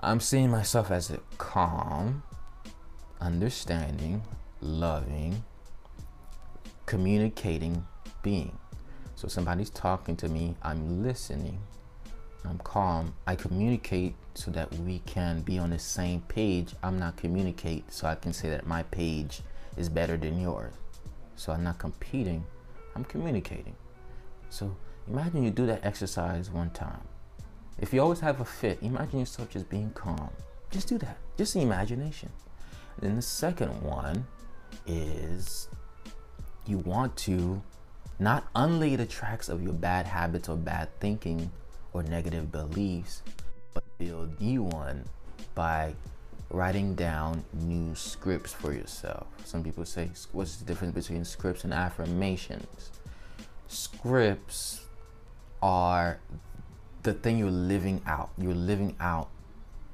I'm 0.00 0.20
seeing 0.20 0.50
myself 0.50 0.90
as 0.90 1.10
a 1.10 1.18
calm, 1.38 2.22
understanding, 3.20 4.22
loving, 4.60 5.42
communicating 6.86 7.86
being. 8.22 8.58
So 9.16 9.28
somebody's 9.28 9.70
talking 9.70 10.16
to 10.16 10.28
me, 10.28 10.56
I'm 10.62 11.02
listening, 11.02 11.58
I'm 12.44 12.58
calm. 12.58 13.14
I 13.26 13.36
communicate 13.36 14.14
so 14.34 14.50
that 14.50 14.72
we 14.80 14.98
can 15.06 15.40
be 15.40 15.58
on 15.58 15.70
the 15.70 15.78
same 15.78 16.20
page. 16.22 16.74
I'm 16.82 16.98
not 16.98 17.16
communicate 17.16 17.90
so 17.90 18.06
I 18.06 18.14
can 18.16 18.32
say 18.32 18.50
that 18.50 18.66
my 18.66 18.82
page 18.84 19.40
is 19.76 19.88
better 19.88 20.16
than 20.16 20.38
yours. 20.38 20.74
So 21.36 21.52
I'm 21.52 21.64
not 21.64 21.78
competing, 21.78 22.44
I'm 22.94 23.04
communicating. 23.04 23.76
So 24.48 24.76
imagine 25.08 25.44
you 25.44 25.50
do 25.50 25.66
that 25.66 25.84
exercise 25.84 26.50
one 26.50 26.70
time. 26.70 27.02
If 27.78 27.92
you 27.92 28.00
always 28.00 28.20
have 28.20 28.40
a 28.40 28.44
fit, 28.44 28.78
imagine 28.82 29.18
yourself 29.18 29.50
just 29.50 29.68
being 29.68 29.90
calm. 29.90 30.30
Just 30.70 30.88
do 30.88 30.98
that. 30.98 31.18
Just 31.36 31.54
the 31.54 31.60
imagination. 31.60 32.30
And 32.96 33.10
then 33.10 33.16
the 33.16 33.22
second 33.22 33.82
one 33.82 34.26
is 34.86 35.68
you 36.66 36.78
want 36.78 37.16
to 37.16 37.62
not 38.18 38.46
unlay 38.54 38.96
the 38.96 39.06
tracks 39.06 39.48
of 39.48 39.62
your 39.62 39.72
bad 39.72 40.06
habits 40.06 40.48
or 40.48 40.56
bad 40.56 40.88
thinking 41.00 41.50
or 41.92 42.02
negative 42.02 42.52
beliefs, 42.52 43.22
but 43.72 43.84
build 43.98 44.40
new 44.40 44.62
one 44.62 45.04
by 45.54 45.94
writing 46.54 46.94
down 46.94 47.44
new 47.52 47.94
scripts 47.94 48.52
for 48.52 48.72
yourself. 48.72 49.26
Some 49.44 49.64
people 49.64 49.84
say, 49.84 50.10
what's 50.32 50.56
the 50.56 50.64
difference 50.64 50.94
between 50.94 51.24
scripts 51.24 51.64
and 51.64 51.74
affirmations? 51.74 52.90
Scripts 53.66 54.86
are 55.60 56.20
the 57.02 57.12
thing 57.12 57.38
you're 57.38 57.50
living 57.50 58.00
out. 58.06 58.30
You're 58.38 58.54
living 58.54 58.96
out 59.00 59.28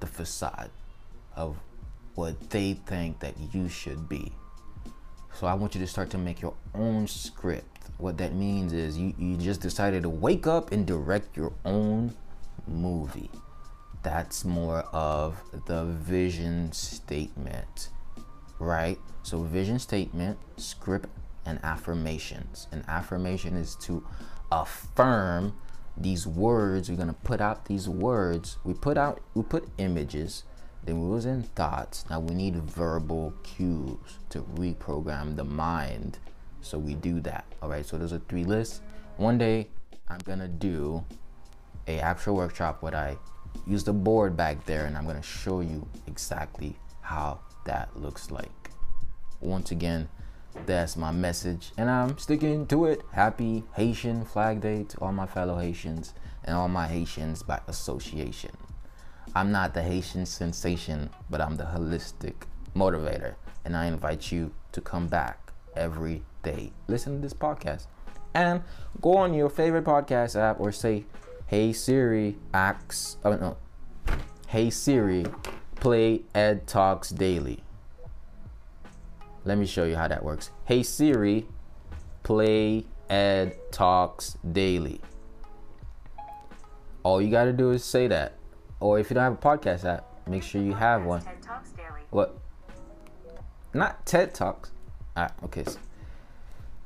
the 0.00 0.06
facade 0.06 0.70
of 1.34 1.56
what 2.14 2.50
they 2.50 2.74
think 2.74 3.20
that 3.20 3.34
you 3.52 3.68
should 3.68 4.08
be. 4.08 4.32
So 5.34 5.46
I 5.46 5.54
want 5.54 5.74
you 5.74 5.80
to 5.80 5.86
start 5.86 6.10
to 6.10 6.18
make 6.18 6.42
your 6.42 6.54
own 6.74 7.06
script. 7.06 7.78
What 7.98 8.18
that 8.18 8.34
means 8.34 8.72
is 8.72 8.98
you, 8.98 9.14
you 9.18 9.36
just 9.36 9.60
decided 9.60 10.02
to 10.02 10.10
wake 10.10 10.46
up 10.46 10.72
and 10.72 10.86
direct 10.86 11.36
your 11.36 11.52
own 11.64 12.14
movie. 12.66 13.30
That's 14.02 14.44
more 14.44 14.80
of 14.92 15.42
the 15.66 15.84
vision 15.84 16.72
statement, 16.72 17.90
right? 18.58 18.98
So, 19.22 19.42
vision 19.42 19.78
statement, 19.78 20.38
script, 20.56 21.08
and 21.44 21.58
affirmations. 21.62 22.66
An 22.72 22.84
affirmation 22.88 23.56
is 23.56 23.76
to 23.82 24.06
affirm 24.50 25.54
these 25.96 26.26
words. 26.26 26.90
We're 26.90 26.96
gonna 26.96 27.12
put 27.12 27.40
out 27.40 27.66
these 27.66 27.88
words. 27.88 28.56
We 28.64 28.74
put 28.74 28.96
out, 28.96 29.20
we 29.34 29.42
put 29.42 29.68
images 29.78 30.44
then 30.84 31.00
we 31.00 31.08
was 31.08 31.26
in 31.26 31.42
thoughts. 31.42 32.04
Now 32.08 32.20
we 32.20 32.34
need 32.34 32.56
verbal 32.56 33.34
cues 33.42 34.18
to 34.30 34.40
reprogram 34.40 35.36
the 35.36 35.44
mind. 35.44 36.18
So 36.62 36.78
we 36.78 36.94
do 36.94 37.20
that. 37.20 37.44
All 37.62 37.68
right. 37.68 37.84
So 37.84 37.98
those 37.98 38.12
are 38.12 38.20
three 38.28 38.44
lists. 38.44 38.80
One 39.16 39.38
day 39.38 39.68
I'm 40.08 40.20
gonna 40.24 40.48
do 40.48 41.04
a 41.86 42.00
actual 42.00 42.36
workshop 42.36 42.82
where 42.82 42.94
I 42.94 43.18
use 43.66 43.84
the 43.84 43.92
board 43.92 44.36
back 44.36 44.64
there 44.66 44.86
and 44.86 44.96
I'm 44.96 45.06
gonna 45.06 45.22
show 45.22 45.60
you 45.60 45.86
exactly 46.06 46.76
how 47.00 47.40
that 47.66 47.96
looks 47.96 48.30
like. 48.30 48.70
Once 49.40 49.70
again, 49.70 50.08
that's 50.66 50.96
my 50.96 51.12
message 51.12 51.72
and 51.76 51.88
I'm 51.88 52.18
sticking 52.18 52.66
to 52.66 52.86
it. 52.86 53.02
Happy 53.12 53.64
Haitian 53.74 54.24
Flag 54.24 54.60
Day 54.60 54.84
to 54.84 54.98
all 54.98 55.12
my 55.12 55.26
fellow 55.26 55.58
Haitians 55.58 56.14
and 56.44 56.56
all 56.56 56.68
my 56.68 56.86
Haitians 56.86 57.42
by 57.42 57.60
association. 57.68 58.56
I'm 59.34 59.52
not 59.52 59.74
the 59.74 59.82
Haitian 59.82 60.26
sensation, 60.26 61.10
but 61.28 61.40
I'm 61.40 61.56
the 61.56 61.64
holistic 61.64 62.34
motivator. 62.74 63.36
And 63.64 63.76
I 63.76 63.86
invite 63.86 64.32
you 64.32 64.52
to 64.72 64.80
come 64.80 65.06
back 65.06 65.52
every 65.76 66.22
day. 66.42 66.72
Listen 66.88 67.16
to 67.16 67.22
this 67.22 67.34
podcast. 67.34 67.86
And 68.34 68.62
go 69.00 69.16
on 69.16 69.34
your 69.34 69.48
favorite 69.48 69.84
podcast 69.84 70.38
app 70.38 70.58
or 70.58 70.72
say, 70.72 71.04
Hey 71.50 71.72
Siri, 71.72 72.36
ax 72.54 73.16
oh 73.24 73.34
no. 73.34 73.56
Hey 74.46 74.70
Siri, 74.70 75.26
play 75.74 76.22
Ed 76.32 76.68
Talks 76.68 77.10
Daily. 77.10 77.64
Let 79.44 79.58
me 79.58 79.66
show 79.66 79.82
you 79.82 79.96
how 79.96 80.06
that 80.06 80.22
works. 80.22 80.52
Hey 80.64 80.84
Siri, 80.84 81.48
play 82.22 82.86
Ed 83.08 83.58
Talks 83.72 84.38
Daily. 84.52 85.00
All 87.02 87.20
you 87.20 87.32
gotta 87.32 87.52
do 87.52 87.72
is 87.72 87.82
say 87.82 88.06
that 88.06 88.36
or 88.78 89.00
if 89.00 89.10
you 89.10 89.14
don't 89.14 89.24
have 89.24 89.32
a 89.32 89.36
podcast 89.36 89.84
app, 89.84 90.06
make 90.28 90.44
sure 90.44 90.62
you 90.62 90.74
have 90.74 91.02
one. 91.02 91.20
TED 91.20 91.42
Talks 91.42 91.70
Daily. 91.72 92.02
What? 92.10 92.38
Not 93.74 94.06
TED 94.06 94.34
Talks. 94.34 94.70
Alright, 95.16 95.32
okay. 95.42 95.64
So 95.64 95.80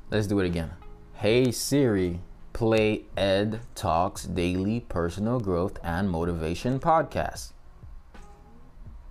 let's 0.09 0.25
do 0.25 0.39
it 0.39 0.47
again. 0.47 0.71
Hey 1.13 1.51
Siri, 1.51 2.19
play 2.55 3.03
Ed 3.17 3.59
Talks 3.75 4.23
Daily 4.23 4.79
Personal 4.79 5.41
Growth 5.41 5.77
and 5.83 6.09
Motivation 6.09 6.79
Podcast. 6.79 7.51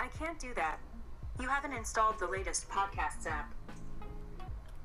I 0.00 0.06
can't 0.18 0.38
do 0.38 0.54
that. 0.56 0.78
You 1.38 1.46
haven't 1.46 1.74
installed 1.74 2.18
the 2.18 2.26
latest 2.26 2.70
podcasts 2.70 3.26
app. 3.26 3.52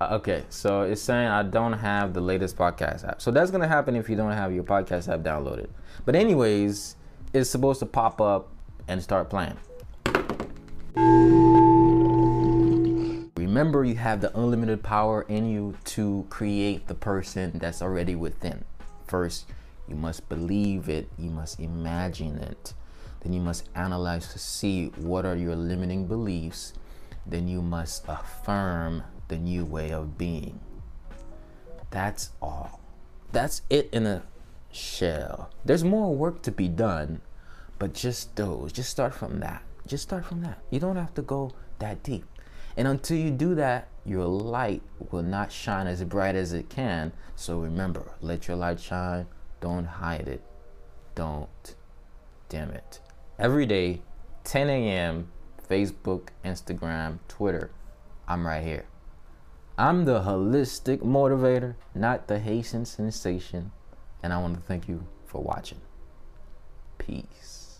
Uh, 0.01 0.10
okay, 0.12 0.43
so 0.49 0.82
it's 0.82 1.01
saying 1.01 1.30
I 1.30 1.43
don't 1.43 1.72
have 1.72 2.14
the 2.14 2.20
latest 2.20 2.57
podcast 2.57 3.07
app. 3.07 3.22
So 3.22 3.32
that's 3.32 3.49
gonna 3.49 3.68
happen 3.68 3.95
if 3.95 4.10
you 4.10 4.18
don't 4.18 4.34
have 4.34 4.53
your 4.53 4.66
podcast 4.66 5.07
app 5.07 5.22
downloaded. 5.22 5.70
But 6.03 6.18
anyways, 6.18 6.97
it's 7.32 7.49
supposed 7.49 7.80
to 7.80 7.86
pop 7.86 8.20
up 8.20 8.49
and 8.89 9.01
start 9.01 9.30
playing. 9.30 9.55
Remember, 13.60 13.84
you 13.84 13.95
have 13.95 14.22
the 14.22 14.34
unlimited 14.39 14.82
power 14.84 15.24
in 15.24 15.49
you 15.49 15.76
to 15.84 16.26
create 16.30 16.88
the 16.88 16.95
person 16.95 17.60
that's 17.60 17.82
already 17.82 18.16
within. 18.16 18.64
First, 19.05 19.47
you 19.86 19.97
must 19.97 20.30
believe 20.30 20.88
it, 20.88 21.10
you 21.18 21.30
must 21.30 21.60
imagine 21.60 22.38
it. 22.38 22.74
Then 23.20 23.34
you 23.34 23.41
must 23.41 23.68
analyze 23.76 24.32
to 24.32 24.39
see 24.39 24.86
what 24.95 25.26
are 25.26 25.36
your 25.36 25.57
limiting 25.57 26.07
beliefs. 26.07 26.72
Then 27.26 27.49
you 27.49 27.62
must 27.62 28.05
affirm 28.07 29.03
the 29.28 29.36
new 29.36 29.66
way 29.66 29.91
of 29.91 30.18
being. 30.18 30.62
That's 31.91 32.30
all. 32.41 32.80
That's 33.34 33.64
it 33.70 33.89
in 33.91 34.07
a 34.07 34.24
shell. 34.72 35.49
There's 35.66 35.84
more 35.84 36.16
work 36.16 36.43
to 36.43 36.51
be 36.51 36.70
done, 36.70 37.20
but 37.78 37.93
just 37.93 38.38
those, 38.38 38.72
just 38.72 38.89
start 38.89 39.14
from 39.14 39.41
that. 39.41 39.64
Just 39.86 40.03
start 40.03 40.24
from 40.24 40.43
that. 40.43 40.60
You 40.70 40.80
don't 40.80 40.95
have 40.95 41.14
to 41.16 41.22
go 41.22 41.51
that 41.80 42.03
deep. 42.03 42.24
And 42.80 42.88
until 42.88 43.17
you 43.17 43.30
do 43.30 43.55
that, 43.55 43.89
your 44.05 44.25
light 44.25 44.82
will 45.11 45.21
not 45.21 45.51
shine 45.51 45.86
as 45.86 46.01
bright 46.05 46.36
as 46.36 46.53
it 46.53 46.69
can. 46.69 47.11
So 47.36 47.59
remember, 47.59 48.13
let 48.21 48.47
your 48.47 48.55
light 48.55 48.80
shine. 48.80 49.27
Don't 49.59 49.84
hide 49.84 50.30
it. 50.30 50.41
Don't 51.13 51.75
dim 52.47 52.69
it. 52.71 53.01
Every 53.38 53.65
day, 53.65 54.01
10 54.45 54.69
a.m., 54.69 55.27
Facebook, 55.69 56.30
Instagram, 56.45 57.19
Twitter, 57.27 57.69
I'm 58.30 58.47
right 58.47 58.63
here. 58.63 58.86
I'm 59.77 60.05
the 60.05 60.21
holistic 60.21 60.99
motivator, 60.99 61.75
not 61.93 62.30
the 62.30 62.39
Haitian 62.39 62.86
sensation 62.86 63.73
and 64.23 64.32
I 64.32 64.38
want 64.38 64.55
to 64.55 64.61
thank 64.61 64.88
you 64.88 65.05
for 65.25 65.43
watching. 65.43 65.82
Peace. 66.97 67.80